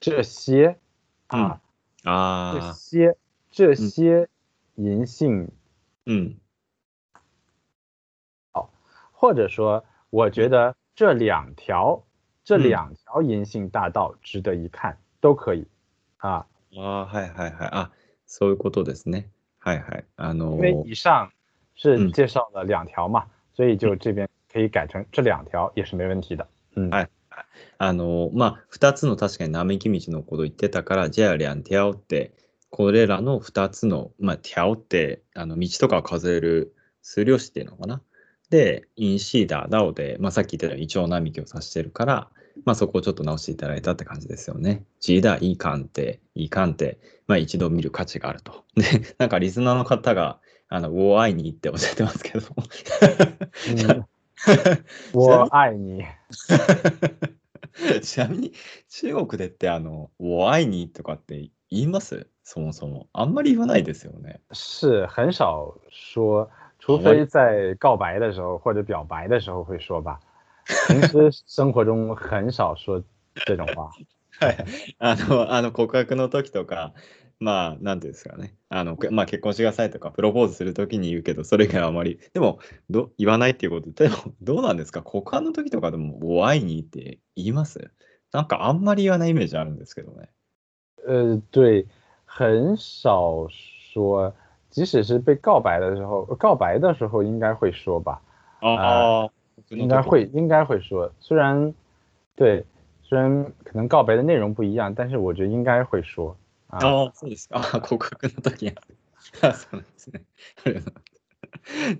[0.00, 0.78] 这些
[1.28, 1.60] 啊，
[2.02, 3.16] 这ああ、些
[3.50, 4.28] 这些
[4.74, 5.48] 银杏
[6.06, 6.36] うん。
[9.16, 12.04] 或者说，我觉得这两条
[12.44, 15.66] 这嗯两条银杏大道值得一看，都可以
[16.18, 17.70] 啊，ああ、はいはいはい。
[17.70, 17.90] あ、
[18.26, 19.30] そういうことですね。
[19.59, 20.05] はいはい。
[20.17, 21.31] あの因为以上
[21.75, 26.47] 是嗯介绍了两条嘛，所以就这边可以改成这两条也是没问题的。
[26.75, 27.09] 嗯，はい
[27.77, 32.33] あの、まあ、二つの確かに並木道のこと言ってたから、じゃあ、リャンテャオって、
[32.69, 38.01] これらの二つの、まあ、テャオって、あの、道とかを数える数量詞っていうのかな？
[38.49, 42.29] で、インシーダー、ダオで、まあ、さっき言ったようにイチョウ並木を指してるから、
[42.65, 44.83] まあ、そこをちょっと直していただいたって感じですよね。
[44.99, 48.65] ジーダー、いい鑑定、いい鑑定、まあ、一度見る価値があると。
[48.75, 48.83] で、
[49.17, 52.45] なんかリスナーの方が、あの、ウォーアイにっておっしゃってますけど。
[53.87, 54.05] 嗯
[55.13, 56.05] 我爱你。
[58.01, 58.53] ちなみに
[58.89, 62.27] 中国でってあの、我愛にとかって言います？
[62.43, 63.07] そもそも。
[63.13, 64.39] あんまり言わないですよね。
[64.51, 70.19] 是很少说，除非在告白的时候或者表白的时候会说吧。
[70.87, 73.03] 平时生活中很少说
[73.45, 73.89] 这种话。
[74.39, 74.65] はい。
[74.99, 76.93] あの、あの告白の時とか、
[77.39, 78.55] まあ、なんていうんですかね。
[78.69, 82.19] あの、まあ、結婚してくださいとか、プロポーズする時に言うけど、それ以外はあまり。
[82.33, 85.01] でも、ど言わないっていうことで、でも、どうなんですか？
[85.01, 87.91] 告白の時とかでも、我愛にって言います？
[88.31, 90.29] なんかあんまり言わないイメージあるんですけどね。
[91.07, 91.85] 呃，对，
[92.25, 93.47] 很少
[93.93, 94.33] 说，
[94.69, 98.19] 即使是被告白的时候，告白的时候应该会说吧，
[98.61, 99.31] ああ、
[99.69, 101.11] 应该会，应该会说。
[101.19, 101.73] 虽然，
[102.35, 102.65] 对，
[103.03, 106.35] 虽然可能告白的内容不一样，但是我觉得应该会说
[106.67, 106.79] 啊。
[106.79, 107.59] ああ、そうですか。
[107.73, 108.73] あ告白の時や。
[109.41, 110.83] あ そうなん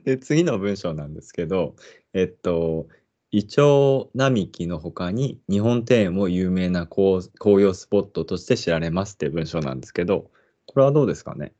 [0.03, 1.75] で次の文章なんですけど、
[2.13, 2.87] えっと、
[3.31, 10.31] イチョウ並木の他に日本庭園も有名な紅紅葉スポットとして知られますって文章なんですけど、
[10.65, 11.51] これはどうですかね？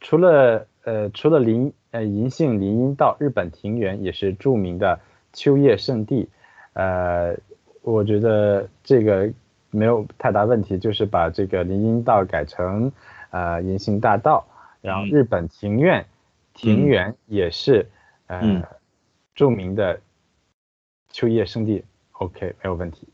[0.00, 4.99] 除了呃，除了林呃银杏林荫道，日本庭园也是著名的
[5.31, 6.27] 秋叶圣地。
[6.73, 7.37] 呃，
[7.83, 9.31] 我觉得这个
[9.69, 12.91] 没有太大问题，就是把这个林荫道改成
[13.31, 14.43] 呃银杏大道，
[14.81, 16.05] 然后嗯日本庭院
[16.53, 17.87] 庭园也是
[18.27, 18.63] 呃、嗯
[19.35, 19.99] 著名的
[21.11, 21.83] 秋叶圣地。
[22.13, 23.07] OK，没有问题。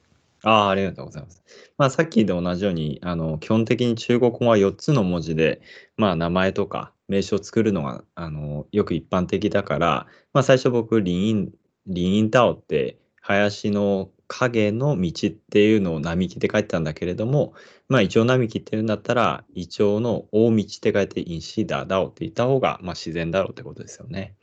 [0.43, 1.41] ああ、ありがとうございます。
[1.77, 5.61] まあ、さっきと同じように、あの、基本的に中国語は4つの文字で、
[5.97, 11.52] まあ、名前とか 名詞を作るのが、あの、よく一般的だから、まあ、最初僕、林蔭、
[11.86, 17.54] 林蔭道って、林の影の道っていうのを並木って書いてたんだけれども、
[17.88, 24.34] まあ、イチョウ並木っていうんだったら、イチョウの大道って書いて、インシーダーダオって言った方が、まあ、自然だろうってことですよね。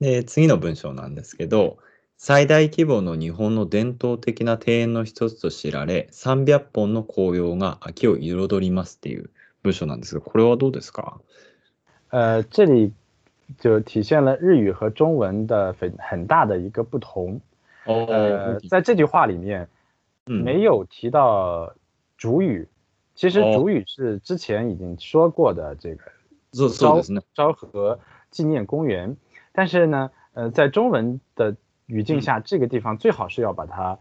[0.00, 1.78] で、次の文章なんですけど、
[2.18, 9.30] 最大規模の日本の伝統的な庭園の一つと知られ、300本の紅葉が秋を彩りますっていう
[9.62, 11.20] 文章なんですが、これはどうですか？
[12.09, 12.93] 呃，这里
[13.57, 17.39] 就体现了日语和中文的很很大的一个不同。
[17.85, 19.67] 呃，在这句话里面
[20.25, 21.73] 嗯没有提到
[22.17, 22.67] 主语，
[23.15, 26.03] 其实哦主语是之前已经说过的这个
[26.53, 27.21] そうそうですね。
[27.33, 29.17] 昭和纪念公园，
[29.51, 31.55] 但是呢，呃，在中文的
[31.87, 33.97] 语境下，这个地方最好是要把它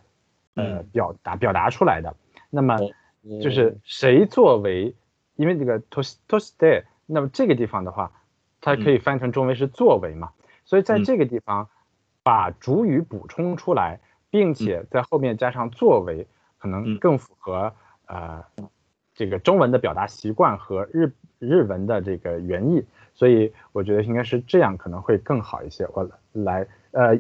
[0.54, 2.14] 呃嗯表达表达出来的。
[2.50, 2.90] 那么哦
[3.40, 4.94] 就是谁作为，
[5.36, 8.11] 因为这个 to to stay， 那么这个地方的话，
[8.61, 10.31] 它可以翻成中文是作为嘛，
[10.65, 11.03] 所以在嗯。
[11.03, 11.69] 这个地方
[12.23, 16.99] 把主语补充出来，并且在后面加上作为，可能嗯。
[16.99, 17.73] 更符合
[18.07, 18.43] 呃
[19.13, 25.87] 这个中文的表达习惯和日日文的这个原意，所以我觉得应该是这样可能会更好一些。
[25.93, 27.19] 我来呃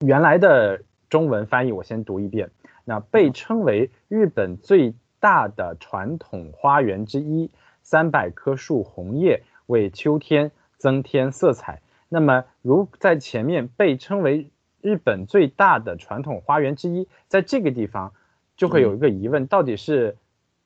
[0.00, 2.50] 原来的中文翻译我先读一遍，
[2.84, 7.50] 那被称为日本最大的传统花园之一，
[7.87, 11.81] 三百棵树红叶为秋天增添色彩。
[12.09, 18.13] 那么如在前面被称为日本最大的传统花园之一，在这个地方
[18.55, 20.17] 就会有一个疑问，到底是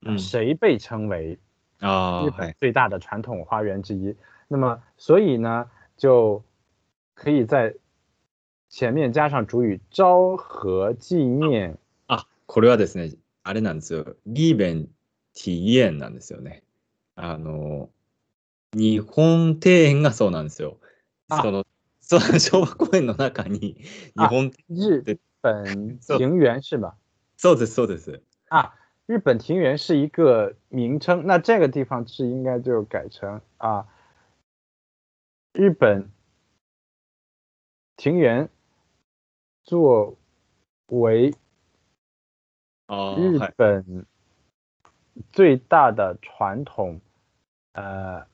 [0.01, 1.39] 呃嗯谁被称为
[1.79, 2.31] 日ああ、はい。
[2.31, 4.15] 本最大的传统花园之一？
[4.47, 6.43] 那么所以呢，就
[7.13, 7.75] 可以在
[8.69, 14.15] 前面加上主语“昭和纪念あ、これはですね、あれなんですよ。
[14.25, 14.87] リーベン・
[15.33, 16.63] ティイエンなんですよね。
[17.16, 17.90] あの、
[18.74, 20.80] 日本庭園がそうなんですよ。
[21.28, 21.66] あその、
[22.00, 23.76] そう、昭和公園の中に、
[24.16, 26.96] 日本、日对本そう庭园”是吧？
[27.38, 28.22] そうです、そうです。
[28.50, 28.74] 啊，
[29.06, 33.86] 日本庭园是一个名称，那这个地方是应该就改成啊，
[35.54, 36.12] 日本
[37.98, 38.48] 庭园
[39.66, 40.16] 作
[40.88, 41.32] 为
[42.88, 43.54] ああ、日はい。
[43.56, 44.06] 本
[45.29, 47.01] 最大的传统，
[47.73, 48.27] 呃，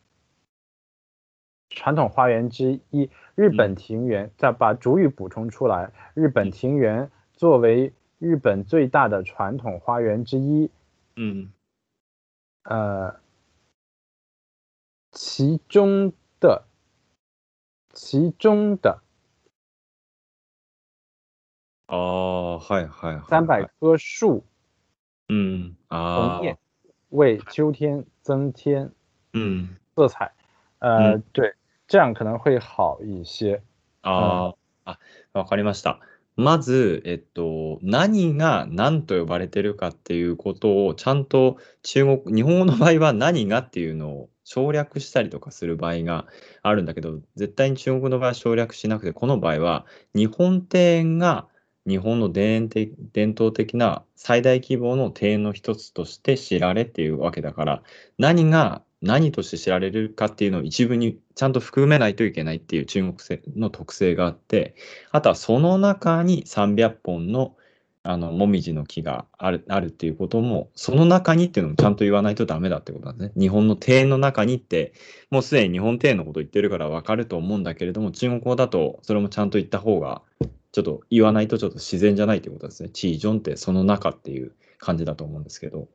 [1.70, 3.10] 传统花园之一。
[3.36, 5.92] 日本庭园，再把主语补充出来。
[6.14, 10.70] 日本庭园作为日本最大的传统花园之一，
[11.16, 11.52] うん。
[12.64, 13.20] 呃，
[15.12, 16.66] 其中的，
[17.90, 19.02] 其中的
[21.88, 23.28] ああ、はいはいはい。
[23.28, 24.44] 三百棵树
[25.28, 25.76] うん。
[25.90, 26.58] あ红叶あ。
[27.11, 28.93] 为秋天增添
[29.35, 29.77] うん。
[29.95, 30.33] 色彩。
[30.81, 31.55] 呃，对，
[31.87, 33.61] 这样可能会好一些。
[34.03, 34.99] ああ、あ、
[35.33, 36.01] わかりました。
[36.37, 46.27] まず、えっと、何が何と呼ばれてるかっていうことをちゃんと中国、日本語の場合は何がっていうのを省略したりとかする場合が
[46.63, 51.49] あるんだけど、絶対に中国の場合は省略しなくて、この場合は日本庭園が
[51.89, 57.83] 日本の伝伝統的な最大規模の庭園の一つとして知られっていうわけだから、
[58.19, 64.75] 何が何として知られるかっていうのを一部にちゃんと含めないといけないっていう中国性の特性があって、
[65.13, 67.55] あとはその中に300本の
[68.05, 73.33] あのもみじの木があるあるっていうことも、その中にっていうのもちゃんと言わないとダメだってことなんですね。
[73.37, 74.93] 日本の庭園の中にって、
[75.31, 80.23] もうすでに日本庭園のこと言ってるからわかると思うんだけれども、中国語だとそれもちゃんと言った方が、
[80.73, 82.91] ちょっと言わないとちょっと自然じゃないっていうことですね。
[82.91, 85.89] チージョンってその中っていう感じだと思うんですけど。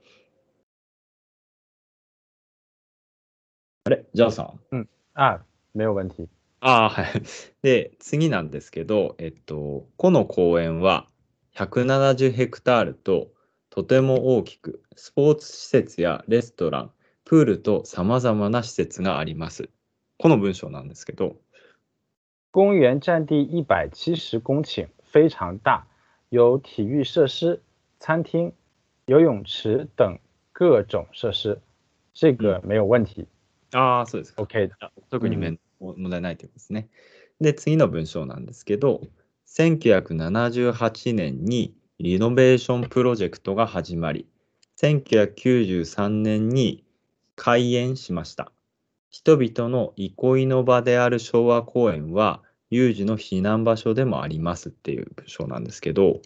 [3.86, 4.06] あれ？
[4.14, 4.88] じゃあさん？
[5.14, 5.44] 啊，
[5.76, 6.28] 没有问题。
[6.62, 7.22] ああ、はい。
[7.62, 11.08] で、次なんですけど、えっと、この公園は
[11.56, 13.34] 170ヘクタールと
[13.70, 16.92] とても大きく、スポーツ施設やレストラン、
[17.26, 19.70] プールと様々な施設があります。
[20.18, 21.36] この文章なんですけど、
[22.54, 25.88] 公园占地一百七十公顷，非常大，
[26.30, 27.64] 有体育设施、
[28.00, 28.54] 餐厅、
[29.08, 30.20] 游泳池等
[30.52, 31.58] 各种设施，
[32.14, 33.26] 这个没有问題。
[33.72, 34.44] ああ、そうですか。
[34.44, 34.70] OK
[35.10, 36.90] 特に面問題ないということですね。
[37.42, 39.02] で、次の文章なんですけど、
[39.48, 44.28] 1978年にリノベーションプロジェクトが始まり、
[44.80, 46.84] 1993年に
[47.36, 48.52] 開園しました。
[49.14, 56.20] 人々の憩いの場である昭和公園は、有事の避難場所でもありますっていう文章なんですけど、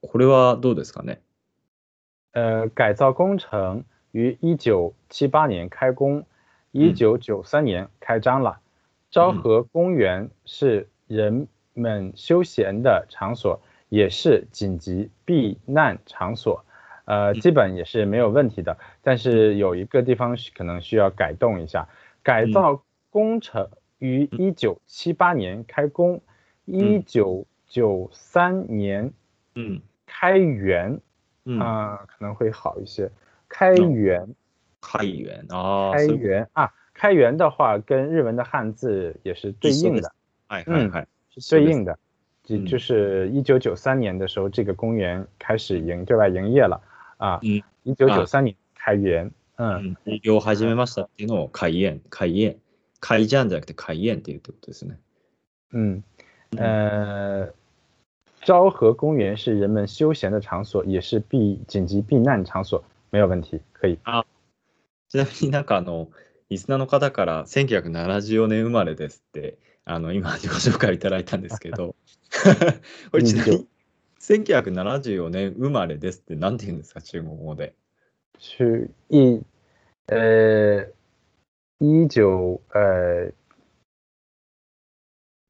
[0.00, 1.20] これはどうですかね？
[2.32, 6.24] 呃，改造工程于一九七八年开工，
[6.72, 8.60] 一九九三年开张了。
[9.10, 16.64] 昭和公园是人们休闲的场所，也是紧急避难场所。
[17.07, 18.77] 呃，基本也是没有问题的。
[19.01, 21.87] 但是有一个地方可能需要改动一下，
[22.21, 23.69] 改造工程
[23.99, 26.21] 于一九七八年开工，
[26.65, 29.11] 一九九三年
[29.55, 30.99] 嗯开园。
[31.45, 33.11] 嗯，啊、可能会好一些。
[33.49, 34.33] 开元，
[34.79, 40.09] 开源ああ、开そういう元啊，开元的话跟日文的汉字也是对应的，
[40.47, 41.07] はいはいはい。
[41.37, 41.99] 是对应的。
[42.43, 46.81] 就嗯就是一九九三年的时候，这个公园开始营对外营业了
[47.18, 47.40] 啊。
[47.42, 52.56] 嗯一九九三年开园，嗯，うん営業を始めましたっていうのを開園、開園。
[53.00, 54.98] 開じゃんじゃなくて開園っていうってことですね。
[55.72, 56.02] 嗯，
[56.56, 57.52] 呃，
[58.44, 63.98] 昭和公园是人们休闲的场所，也是避紧急避難场所，没有问题，可以。
[65.08, 66.08] ちなみになんかあの、
[66.50, 71.94] リスナーの方から1974年生まれですって、あの、今自己紹介をいただいたんですけど、
[73.12, 73.68] これちなみに
[74.20, 77.74] 1974年生まれですって何て言うんですか、中国語で。
[78.38, 79.42] 去一
[80.06, 80.86] 呃
[81.80, 83.32] 一九呃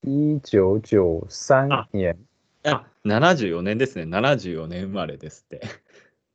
[0.04, 2.16] 一九九三あ年
[2.64, 4.04] あ、74年ですね。
[4.04, 5.60] 74年生まれですって。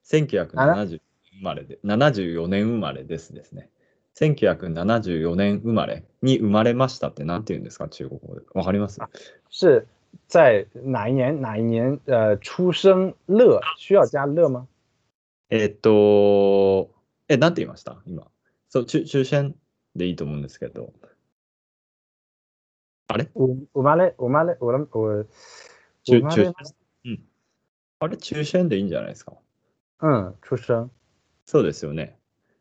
[0.05, 0.99] 1970
[1.35, 3.69] 生まれで、74年生まれですですね。
[4.15, 8.41] 1974年生まれに生まれましたって何て言うんですか、中国語で。
[8.53, 8.99] わかります？
[9.49, 9.85] 是
[10.27, 14.67] 在哪一年哪一年呃出生乐需要加乐吗？
[15.49, 16.89] えっと、
[17.27, 18.01] え、なんて言いました？
[18.07, 18.27] 今。
[18.69, 19.55] そう、中中選
[19.95, 20.91] でいいと思うんですけど。
[23.07, 23.29] あれ？
[23.35, 25.25] 我我妈嘞我妈嘞我我我
[26.03, 26.53] 中中選
[27.05, 27.23] うん。
[27.99, 28.17] あれ？
[28.17, 29.33] 中選でいいんじゃないですか？
[30.01, 30.89] 嗯出生。
[31.45, 32.17] そうですよね。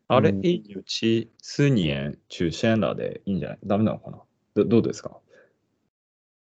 [0.07, 0.45] あれ、うん。
[0.45, 3.59] いいうち数年中選らでいいんじゃない？
[3.63, 4.21] ダメなのかな？
[4.53, 5.17] どどうですか？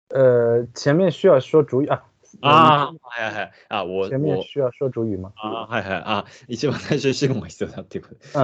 [0.09, 2.03] 呃前面需要说主语啊
[2.41, 3.51] ああ、はいはいはい。
[3.69, 5.31] あ、我、前面我、需要说主语吗？
[5.37, 6.03] あはいはい。
[6.05, 8.15] あ、一番最初に主語が必要だっていうこと。
[8.33, 8.41] 嗯，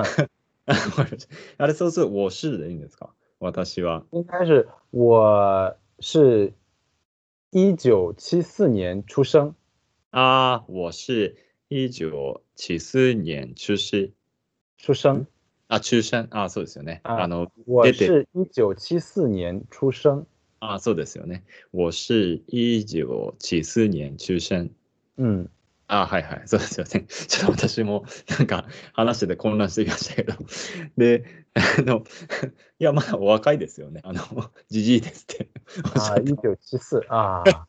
[0.65, 3.09] あわかりましたあれ、そうすると、我是でいいんですか
[3.41, 4.03] 私は。
[4.13, 6.53] 应该是我是
[7.51, 9.53] 一九七四年出生。
[10.11, 11.35] ああ、我是
[11.67, 14.13] 一九七四年出世。
[14.77, 15.25] 出生，
[15.67, 16.27] あ、中選。
[16.31, 17.01] あ、そうですよね。
[17.03, 20.25] ああの、我出て、是一九七四年出生。
[20.60, 21.44] あ、そうですよね。
[21.72, 24.70] 我是一九七四年中選。
[25.18, 25.48] 嗯，
[25.88, 26.42] あ、はいはい。
[26.46, 27.06] そうですよね。
[27.08, 28.04] ちょっと私も
[28.38, 30.34] なんか話してて混乱してきましたけど。
[30.98, 32.04] で、あの、
[32.78, 34.00] いや、まだお若いですよね。
[34.04, 34.22] あの、
[34.68, 35.48] じじいですって
[35.84, 37.66] おっしゃ啊，って一九七四啊，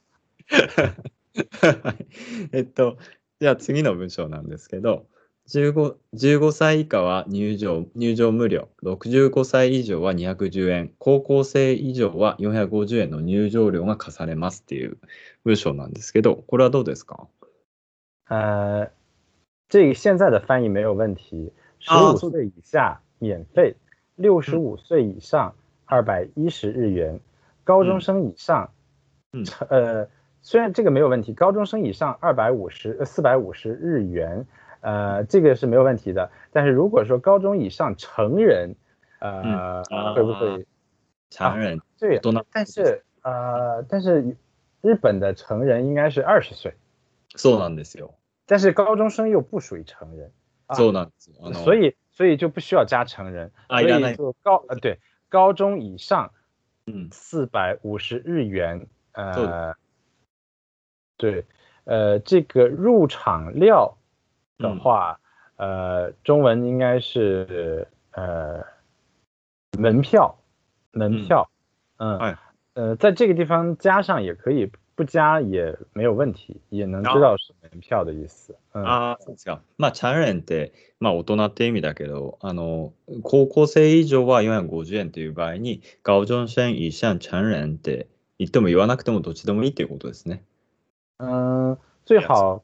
[1.62, 2.08] はい
[2.54, 2.98] えっと、
[3.40, 5.08] じゃあ次の文章なんですけど、
[5.48, 14.98] 15, 15歳以下は入場入場無料、65歳以上は210円、高校生以上は450円の入場料が課されますっていう
[15.46, 17.28] 文章なんですけど、これはどうですか？
[18.30, 18.90] 呃，
[19.70, 23.76] 这个现在的翻译没有问题，十啊そう五岁以下免费，
[24.18, 25.56] 六十五岁以上
[25.86, 27.22] 二百一十日元，
[27.64, 28.70] 高中生以上，
[29.32, 30.10] 嗯呃，
[30.42, 34.46] 虽然这个没有问题，高中生以上二百五十四百五十日元，
[34.81, 36.31] 呃，这个是没有问题的。
[36.53, 38.75] 但是如果说高中以上成人，
[39.21, 40.67] 呃，啊会不会
[41.31, 42.19] 残忍、对？
[42.19, 44.37] 大人但是呃，但是
[44.81, 46.75] 日本的成人应该是二十岁，
[47.37, 48.15] そうなんですよ。
[48.47, 50.33] 但是高中生又不属于成人，
[50.67, 51.37] 啊そうなんですよ。
[51.41, 56.33] あの所以所以就不需要加成人，啊所以いらない就高呃对高中以上
[56.87, 59.77] うん四百五十日元，そう呃，
[61.17, 61.45] 对，
[61.85, 63.97] 呃，这个入场料
[64.59, 65.19] 的嗯话，
[65.57, 68.65] 呃，中文应该是呃
[69.79, 70.39] 门票，
[70.93, 71.51] 门嗯票，
[71.99, 72.39] 嗯，哎
[72.75, 79.61] 呃，在这个地方加上也可以，不加也没有问题，也能知啊道是门票的意思，嗯，ああ、そうですか。
[79.79, 88.07] まあ、チャンレンって、まあ、大人って意味だけど、あの、高校生以上は450円という場合に、高中生以上チャンレンって
[88.39, 90.43] 言っても言わなくてもどっちでもいいっていうことですね。
[91.19, 91.77] 嗯，
[92.07, 92.63] 最好，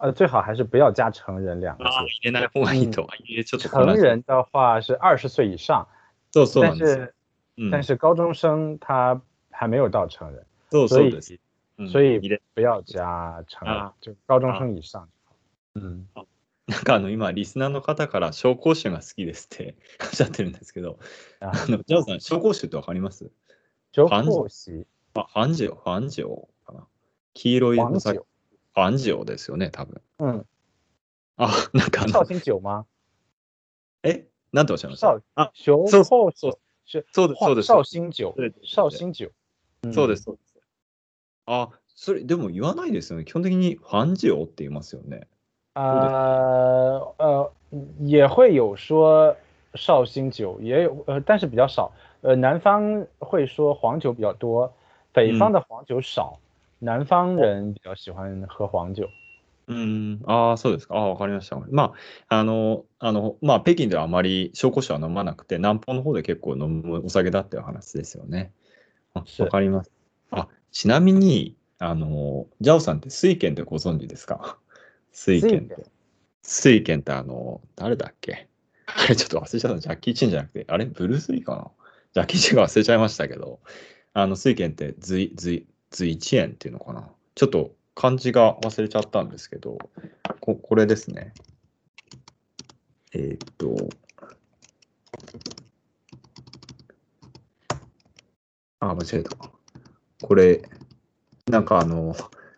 [0.00, 1.90] 呃，最好还是不要加成人两个字。
[1.90, 3.08] ああ、入れない方がいいと。
[3.24, 5.86] 入れちょっと混成乱して人的话是二十岁以上，
[6.32, 7.04] そうそうな但んですよ。
[7.06, 7.12] 是
[7.58, 11.40] うん但是高中生他还没有到成人，そう所以そうです。
[11.78, 15.08] うん所以入れ不要加成人啊，就高中生以上。
[15.74, 16.06] 嗯，
[16.66, 20.98] なんかあの今、リスナーの方から紹興酒が好きですって おっしゃってるんですけど、
[21.40, 23.30] 啊，あのジャオさん、紹興酒ってわかります
[23.94, 26.86] 就反后席あ、ファンジオ、ファンジオかな。
[27.32, 28.26] 黄色いお酒黄酒。
[28.73, 30.01] 安城ですよね、多分。
[30.19, 30.45] 嗯，
[31.37, 32.85] あ、なんかあ绍の、兴酒吗？
[34.03, 35.07] え、なんておっしゃいました？
[35.07, 36.53] 绍あ、雄そう厚そう
[36.85, 37.67] 是そうです、そうです。
[39.93, 40.59] そうです、そうです。
[41.45, 43.25] あ、それ、でも言わないですよね。
[43.25, 45.27] 基本的にファンジオって言いますよね。
[45.73, 47.51] 呃呃，
[48.01, 49.35] 也会有说
[49.75, 51.93] 绍兴酒，也有呃，但是比较少。
[52.21, 54.73] 呃，南方会说黄酒比较多，
[55.13, 56.39] 北方的黄酒少，
[56.81, 59.09] 南方人比较喜欢喝黄酒。
[59.67, 60.95] うん、ああ、そうですか。
[60.95, 61.57] ああ、わかりました。
[61.69, 61.93] ま
[62.27, 68.51] あ、あの、あの、まあ、北京ではあまり紹興酒は飲まなくて、南方の方で結構飲むお酒だっていう話ですよね。
[69.13, 69.91] あ、わかります。
[70.31, 74.57] あ、ちなみに、あの、ジャオさんって水軒ってご存知ですか？
[75.11, 75.85] 水軒って。
[76.43, 78.47] 水軒ってあの、誰だっけ？
[78.87, 79.79] あれ、ちょっと忘れちゃった。
[79.79, 81.71] ジャッキー・チンじゃなくて、あれ、ブルース・リーかな？
[82.13, 83.59] ジャッキー・チンが忘れちゃいましたけど、
[84.13, 87.09] あの、水軒って随、随、1円っていうのかな。
[87.35, 89.77] ちょっと漢字が忘れちゃったんですけど、
[90.39, 91.33] ここれですね。
[93.13, 93.89] えー、っと、
[98.79, 99.37] あ、間違えた。
[100.21, 100.61] これ、
[101.47, 102.15] なんかあの、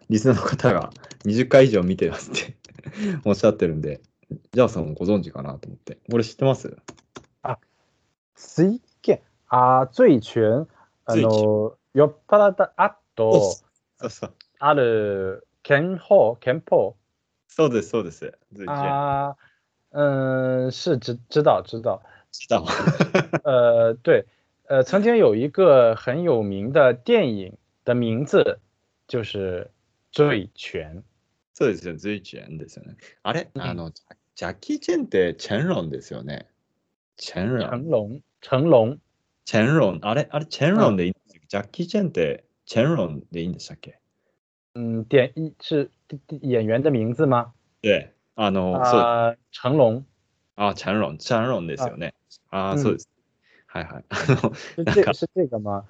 [0.09, 0.91] リスナーの方が
[1.25, 2.55] 20回以上見てますって
[3.25, 4.01] おっしゃってるんで、
[4.53, 5.97] ジャーさんもご存知かなと思って。
[6.09, 6.77] これ知ってます？
[7.41, 7.57] あ、
[8.35, 8.79] 水ん、
[9.47, 10.67] あ、醉拳、
[11.05, 13.56] あの、酔っ払った、あっ後
[13.98, 14.34] そうそう。
[14.60, 16.96] ある拳法拳法
[17.48, 18.32] そうです、そうです。
[18.52, 19.36] ズイチェン啊，
[19.92, 22.64] 嗯，是知知道知道，知道。
[23.42, 24.26] 呃，对，
[24.68, 28.60] 呃，曾经有一个很有名的电影的名字
[29.06, 29.70] 就是《
[30.16, 30.98] 醉拳》。
[31.54, 32.96] そうですよ、ズイチェンですよね。
[33.22, 36.46] あれ、うんあの、ジャッキー・チェンってチェンロンですよね。
[37.16, 37.70] チェンロン。
[37.70, 38.98] 成龙，成龙，
[39.44, 39.98] チェンロン。
[40.02, 43.99] あれ、あれ、チェンロンでいいんですっけジャッキー・チェンって チェンロンでいいんでしたっけ？
[44.75, 45.89] 嗯，点一是
[46.41, 47.53] 演员的名字吗？
[47.81, 50.05] で、あの、そうあ、チャンロン、
[51.17, 52.13] チャンロンですよね。
[52.49, 53.09] ああ、うんそうです。
[53.67, 54.05] はいはい。
[54.09, 55.83] あの、是なんか这是这个吗？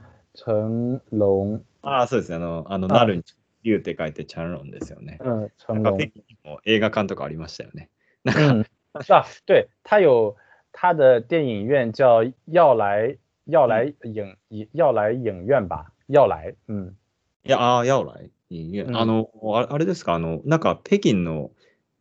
[1.84, 2.38] ああ、そうですね。
[2.38, 3.24] あの、あの、あなるに、
[3.62, 5.20] 竜って書いてチャンロンですよね。
[5.22, 7.90] 嗯，成龙なんか北，京にも映画館とかありましたよね。
[8.24, 8.66] なんか、嗯，
[9.14, 10.36] 啊，对，他有
[10.72, 14.36] 他的电影院叫要来要来影
[14.72, 16.97] 要来影院吧，要来，嗯。
[17.45, 18.31] いや、ああ、やおらい。
[18.51, 21.51] いいえうんあの、ああれですか、あの、なんか北京の、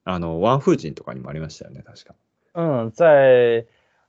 [0.06, 2.16] あの、ワンフージンとかにもありましたよね、確か。
[2.54, 3.66] 嗯，在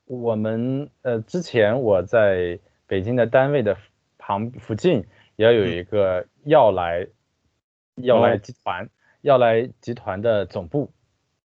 [0.07, 3.77] 我们呃之前，我在北京的单位的
[4.19, 5.05] 旁附近
[5.37, 7.09] 也有一个要来
[7.97, 8.89] 要来哦集团，
[9.23, 10.91] 要来集团的总部。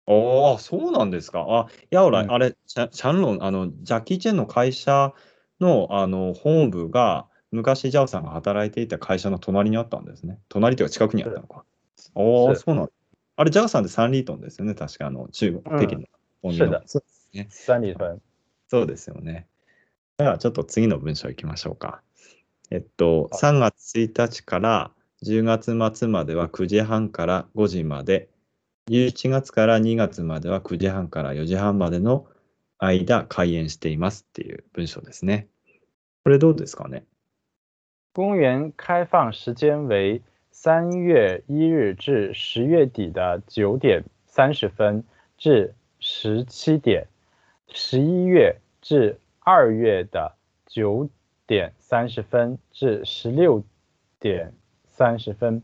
[0.07, 1.47] おお、そうなんですか。
[1.49, 5.13] あ、やおらい、うんあれ、チャチャンロン、あの、ジャッキー・チェンの会社
[5.61, 10.40] の、あの、本部が、 昔、ジャオさんが働いていた会社の隣にあったんですね。
[10.50, 11.64] 隣というか近くにあったのか。
[12.16, 12.92] おお、是そうなんだ。
[13.38, 16.08] あれ、ジャオさんってサンリートンですよね、確か、あの、中国、うん北京の
[16.42, 17.48] 本是的そうですね。
[17.50, 18.22] 三里屯。
[18.70, 19.48] そうですよね。
[20.18, 22.02] では、ちょっと次の文章いきましょうか。
[22.70, 24.92] えっと、はい3月1日から
[25.24, 28.30] 10月末までは9時半から5時まで、
[28.90, 32.26] 11月から2月までは9時半から4時半までの
[32.78, 35.48] 間開園していますっていう文章ですね。
[36.24, 37.06] これどうですかね？
[38.13, 45.03] 公园开放时间为三月一日至十月底的九点三十分
[45.39, 47.07] 至十七点，
[47.69, 50.35] 十一月至二月的
[50.67, 51.09] 九
[51.47, 53.63] 点三十分至十六
[54.21, 54.53] 点
[54.91, 55.63] 三十分，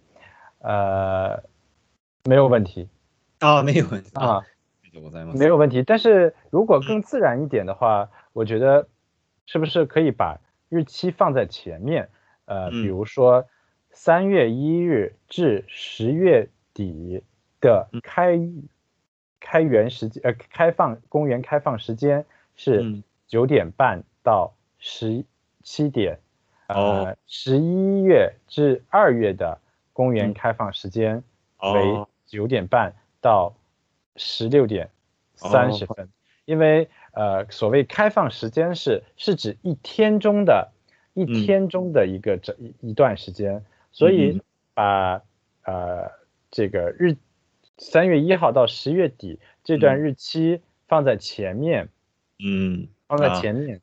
[0.60, 1.42] 呃，
[2.24, 2.88] 没有问题
[3.40, 4.10] ああ、名誉です。
[4.14, 4.42] あ啊，
[4.82, 5.38] りがとうございます。
[5.38, 5.82] 没有问题。
[5.82, 8.88] 但是如果更自然一点的话，我觉得
[9.46, 12.08] 是不是可以把日期放在前面？
[12.45, 12.87] 呃，比嗯。
[12.87, 13.47] 如说
[13.91, 17.23] 三月一日至十月底
[17.61, 18.01] 的嗯。
[18.01, 18.39] 开
[19.39, 22.25] 开园时间，呃，开放公园开放时间
[22.55, 23.03] 是嗯。
[23.27, 25.25] 九点半到十
[25.63, 26.19] 七点。
[26.69, 29.59] 哦呃，十一月至二月的
[29.91, 30.33] 公园嗯。
[30.33, 31.23] 开放时间
[31.59, 33.53] 为あ九点半到
[34.15, 34.89] 十六点
[35.35, 35.93] 三十哦。
[35.95, 36.09] 分，
[36.45, 40.71] 因为呃，所谓开放时间是是指一天中的
[41.13, 44.41] 一嗯天中的一个这一一段时间，所嗯以
[44.73, 45.21] 把
[45.63, 46.11] 呃
[46.51, 47.15] 这个日
[47.77, 51.89] 三月一号到十月底这段嗯日期放在前面，
[52.39, 52.89] うん。
[53.07, 53.81] 放在啊前面，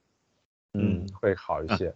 [0.72, 1.94] 嗯嗯，会好一啊些。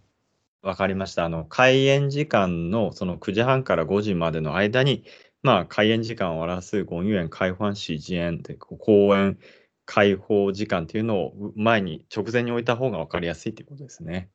[0.63, 1.25] わかりました。
[1.25, 5.05] あの、開園時間のその9時半から5時までの間に、
[5.43, 9.37] まあ、開園時間を表す公園開放時間で、公園
[9.85, 14.31] 開放時間っていうのを前に、直前に置いた方がわかりやすいっていうことですね。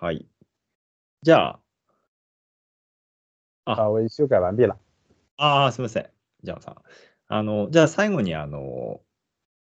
[0.00, 0.24] はい。
[1.22, 1.60] じゃあ、
[3.64, 4.78] あ啊，我修改完毕了。
[5.36, 6.08] ああ、すみません。
[6.44, 6.76] じゃあさん。
[7.26, 9.00] あの、じゃあ最後に、あの、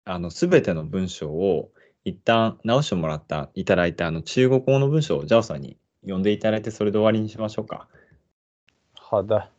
[0.07, 1.71] あの、すべての文章を
[2.05, 7.89] 一旦直してもらった、いただいた、あの、中国語の文章をジャオさんに読んでいただいて、それで終わりにしましょうか。
[8.95, 9.51] 好的，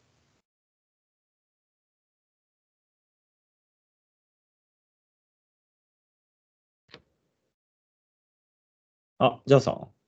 [9.19, 10.02] あ、ジャオさん。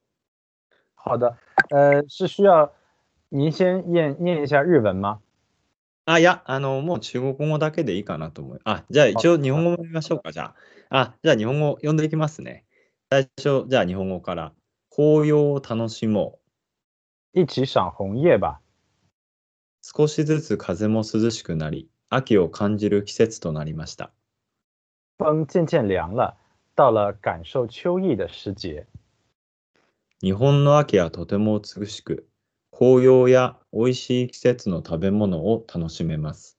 [1.05, 1.37] 好的，
[1.69, 2.73] 呃，是需要
[3.29, 5.19] 您先念念一下日文吗？
[6.05, 8.59] あ、いや、あの、もう中国語だけでいいかなと思う。
[8.63, 10.55] あ、じゃあ一応日本語も読みましょうか、じゃ
[10.89, 10.99] あ。
[10.99, 12.65] あ、じゃあ日本語読んでいきますね。
[13.11, 14.53] 最初、じゃあ日本語から。
[14.89, 16.39] 紅葉を楽しも
[17.33, 17.41] う。
[17.41, 18.61] 一起赏红叶吧。
[19.83, 24.11] 少しずつ風も涼しくなり、秋を感じる季節となりました。
[25.19, 26.35] 风渐渐凉了，
[26.75, 28.87] 到了感受秋意的时节。
[30.21, 32.25] 日本の秋はとても美しく、
[32.71, 36.57] 紅葉や美味しい季節の食べ物を楽しめます。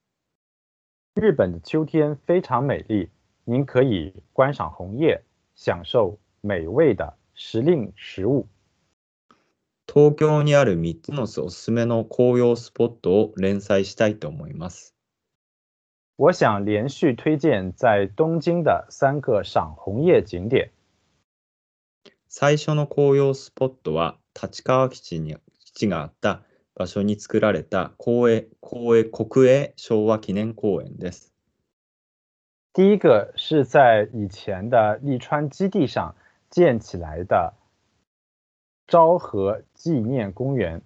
[1.14, 3.08] 日本的秋天非常美丽，
[3.46, 5.22] 您可以观赏红叶，
[5.54, 8.46] 享受美味的时令食物。
[9.86, 14.94] 東京にある3つのおすすめの紅葉スポットを連載したいと思います。
[16.16, 20.70] 我想连续推荐在东京的三个赏红叶景点。
[22.38, 26.42] 最初の紅葉スポットは立川基地に基地があった
[26.74, 31.32] 場所に作られた公営公営国営昭和記念公園です。
[32.74, 36.14] 第一个是在以前的利川基地上
[36.50, 37.54] 建起来的
[38.86, 40.82] 昭和纪念公园。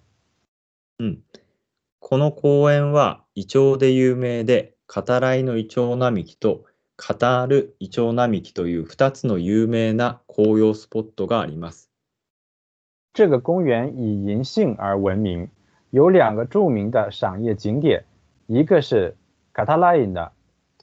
[0.99, 1.21] うん、
[1.99, 6.63] この公園はイチョウで有名で、語らいのイチョウ並木と
[7.01, 11.89] 語るイチョウ並木という2つの有名な紅葉スポットがあります。
[13.13, 15.49] 这个公园以银杏而闻名，
[15.89, 18.03] 有两个著名的赏叶景点，
[18.45, 19.15] 一个是
[19.51, 20.31] 卡塔拉伊的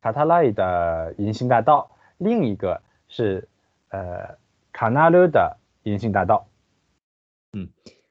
[0.03, 3.49] 卡塔拉伊的银杏大道，另一个是
[3.91, 4.37] 呃
[4.73, 6.49] 卡纳勒的银杏大道。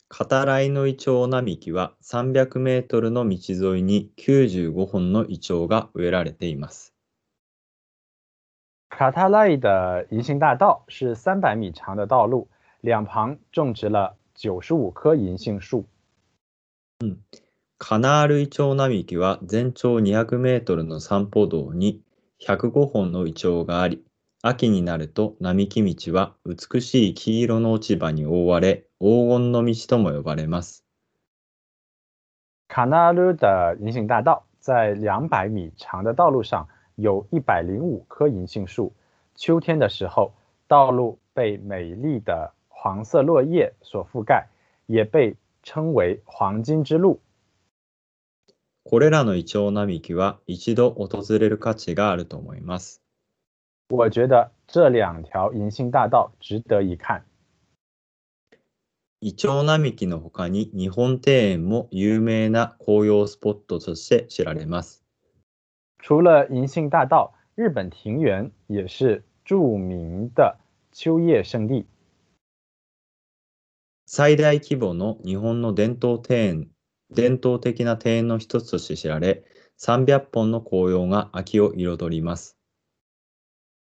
[0.10, 3.38] 語らいのイチョウ並木は300メートルの道
[3.74, 6.94] 沿いに95本のイチョウが植えられています。
[8.97, 12.49] 卡塔拉伊的银杏大道是三百米长的道路，
[12.81, 15.87] 两旁种植了九十五棵银杏树。
[17.79, 22.01] カナールイチョウ並木は全長200メートルの散歩道に
[22.41, 24.05] 105本のイチョウがあり、
[24.43, 30.85] 秋になると並木道は美しい黄色の落ち葉に覆われ、黄金の道とも呼ばれます。
[32.69, 38.93] 卡纳勒的银杏大道在两百米长的道路上 有一百零五棵银杏树。
[39.35, 40.33] 秋天的时候，
[40.69, 44.49] 道路被美丽的黄色落叶所覆盖，
[44.87, 47.21] 也被称为黄金之路。
[48.85, 53.01] これらのイチョウ並木は一度訪れる価値があると思います。
[53.89, 57.25] 我觉得这两条银杏大道值得一看。
[59.21, 64.96] イチョウ並木の他に日本庭園も有名な紅葉スポットとして知られます。
[65.99, 70.59] 除了银杏大道，日本庭园也是著名的
[70.91, 71.87] 秋叶圣地。
[74.05, 76.69] 最大規模の日本の伝統庭園、
[77.11, 79.45] 伝統的な庭園の一つとして知られ、
[79.79, 82.59] 300本の紅葉が秋を彩ります。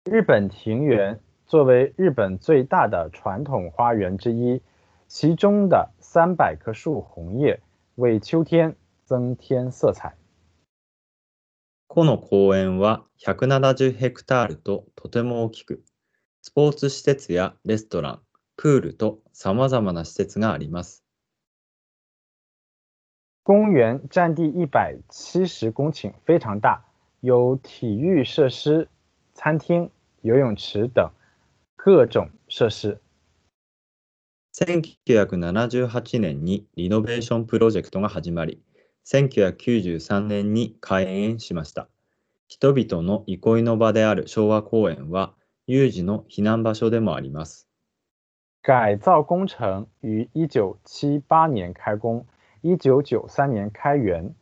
[0.04, 4.60] 日本庭园作为日本最大的传统花园之一，
[5.06, 7.60] 其中的三百棵树红叶
[7.96, 10.16] 为秋天增添色彩。
[11.87, 15.83] この公園は170ヘクタールととても大きく、
[16.41, 18.19] スポーツ施設やレストラン、
[18.57, 21.03] プールと様々な施設があります。
[23.43, 26.81] 公园占地一百七十公顷，非常大，
[27.21, 28.87] 有体育设施、
[29.33, 29.91] 餐厅、
[30.23, 31.11] 游泳池等
[31.77, 32.97] 各种设施。
[34.57, 38.61] 1978年にリノベーションプロジェクトが始まり、
[39.05, 41.87] 1993年に開園しました。
[42.47, 45.33] 人々の憩いの場である昭和公園は、
[45.67, 47.67] 有事の避難場所でもあります。
[48.61, 52.25] 改造工程于一九七八年开工，
[52.61, 54.33] 一九九三年开园。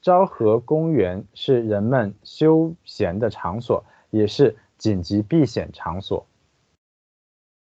[0.00, 6.26] 昭和公园是人们休闲的场所，也是紧急避险场所。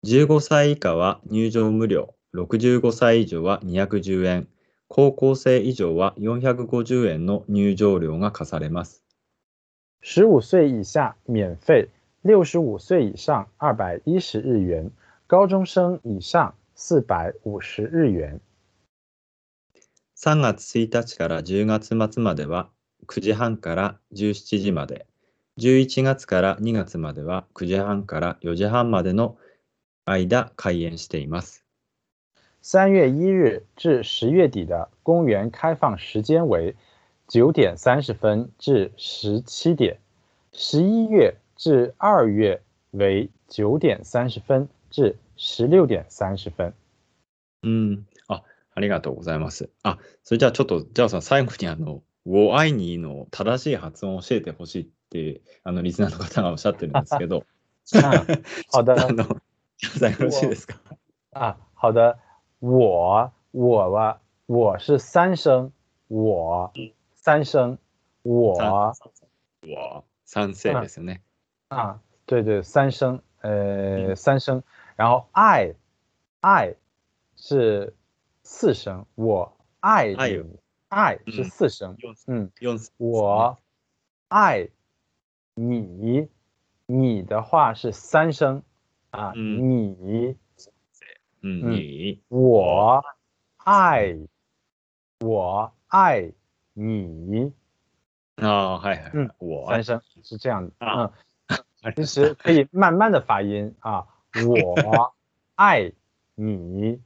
[0.03, 4.49] 15歳以下は入場無料、65歳以上は210円、
[4.95, 9.03] 高校生以上は450円の入場料が課されます。
[10.03, 11.89] 十五岁以下免费，
[12.23, 14.91] 六十五岁以上二百一十日元，
[15.27, 18.39] 高中生以上四百五十日元。
[20.15, 22.69] 3月1日から10月末までは
[23.07, 25.07] 9時半から17時まで、
[25.59, 29.39] 11月から2月までは9時半から4時半までの
[30.05, 31.62] 間開園しています。
[32.64, 36.76] 3月1日至10月底的公园开放时间为
[37.30, 39.98] 9点30分至17点，
[40.54, 46.74] 11月至2月为9点30分至16点30分。
[47.64, 48.06] うん。
[48.28, 48.44] あ、
[48.74, 49.70] ありがとうございます。
[49.84, 57.46] あ、それじゃあちょっと、じゃあさん、最後にあの、ウォアイニーの正しい発音を教えてほしいって、あの、リスナーの方がおっしゃってるんですけど、
[57.96, 58.26] あ
[58.72, 59.24] 好的あの、
[59.78, 60.78] ジャオさんよろしいですか
[61.34, 62.18] 啊，好的，
[62.62, 65.72] 我我吧，我是三声，
[66.08, 66.72] 我
[67.14, 67.78] 三声，
[68.24, 68.54] 我
[69.62, 71.20] 我賛成ですよね。
[71.70, 74.64] 啊，对对，三声，呃，三声，
[74.96, 75.74] 然后爱
[76.42, 76.76] 爱
[77.36, 77.94] 是
[78.44, 83.58] 四声，我爱爱你，爱是嗯四声，用嗯，用我
[84.30, 84.70] 爱
[85.56, 86.30] 你，
[86.86, 88.64] 你的话是三声
[89.12, 89.34] 啊，
[91.42, 93.04] 嗯你うん、うんに我
[93.66, 94.18] 爱
[95.22, 96.34] 我爱
[96.76, 97.54] 你，
[98.38, 99.12] ああ、はいはい。
[99.14, 101.12] うん我三声是这样的，啊
[101.48, 104.06] 嗯，あれ其实可以慢慢的发音啊，
[104.46, 105.14] 我
[105.56, 105.92] 爱
[106.36, 107.00] 你，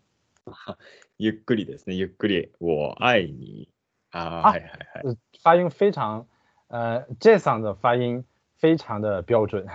[1.17, 1.95] ゆっくりですね。
[1.95, 2.51] ゆっくり。
[2.59, 3.69] 我愛你。
[4.11, 5.05] ああ、あはいはいはい。
[5.05, 6.25] 呃发音非常，
[6.67, 8.25] 呃，Jason 的发音
[8.57, 9.65] 非常的标准，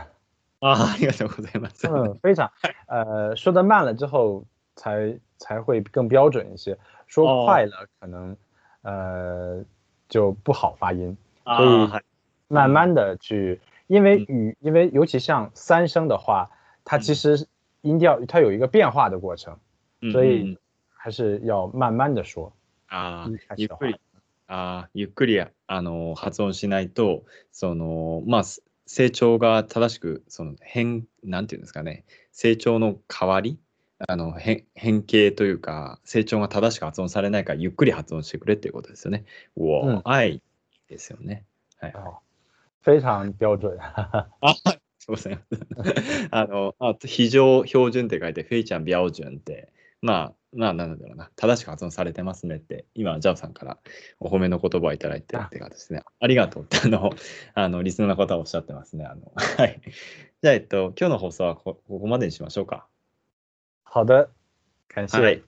[0.61, 1.87] ああ、ありがとうございます。
[1.87, 2.51] 嗯， 非常，
[2.89, 4.45] 呃，说的慢了之后
[4.75, 8.37] 才才会更标准一些，说哦快了可能，
[8.83, 9.65] 呃，
[10.09, 11.17] 就不好发音。
[11.45, 12.05] あ所以あ、はい。
[12.49, 16.51] 慢慢的去，因为嗯语，因为尤其像三声的话，
[16.85, 17.47] 它其实
[17.83, 19.57] 音调它有一个变化的過程，
[20.01, 20.59] うん所以うん
[20.97, 22.53] 还是要慢慢的说。
[22.89, 24.01] ああ一開、始のゆっくり、
[24.49, 28.63] ああ、ゆっくり、あの、発音しないと、その、まあ、す
[28.94, 33.58] 成長が正しく、その、変、なんていうんですかね、成長の変わり、
[34.06, 39.24] あの、変、変形というか、成長が正しく発音されないから、ゆっくり発音してくれっていうことですよね。
[39.56, 40.42] 我愛
[40.90, 41.46] ですよね。
[41.80, 41.94] はい。
[41.94, 42.18] 哦，
[42.84, 43.78] 非常标準。
[43.80, 44.56] あ、
[45.00, 45.42] すいません。
[46.32, 49.72] あの、あ非常標準って書いて、フェイちゃん、ビャオジュンって、
[50.02, 53.78] まあ、まあ、なんだろうな、正しく発音されてますねって、今、ジャオさんから
[54.20, 56.02] お褒めの言葉をいただいてるって感じですね。
[56.20, 57.12] ありがとうって、あの、
[57.54, 59.06] あのリスナーの方はおっしゃってますね。
[59.06, 59.82] あの、 はい。
[60.42, 62.88] じゃあ、えっと、今日の放送はこここまでにしましょうか。
[63.86, 64.28] 好的，
[64.88, 65.22] 感謝。
[65.22, 65.44] はい。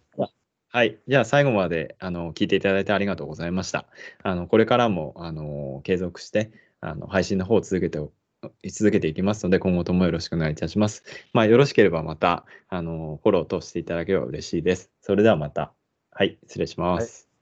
[0.70, 0.99] はい。
[1.08, 3.86] じゃあ、最後まであの聞いていただいてありがとうございました。
[4.24, 7.99] あのこれからもあの継続してあの配信の方を続けて
[8.64, 11.04] い続けていきますので、今後ともよろしくお願いいたします。
[11.34, 14.91] まあ、よろしければまたあのフォローとしていただければ嬉しいです。
[15.02, 15.74] それではまた。
[16.12, 17.33] はい、失礼します。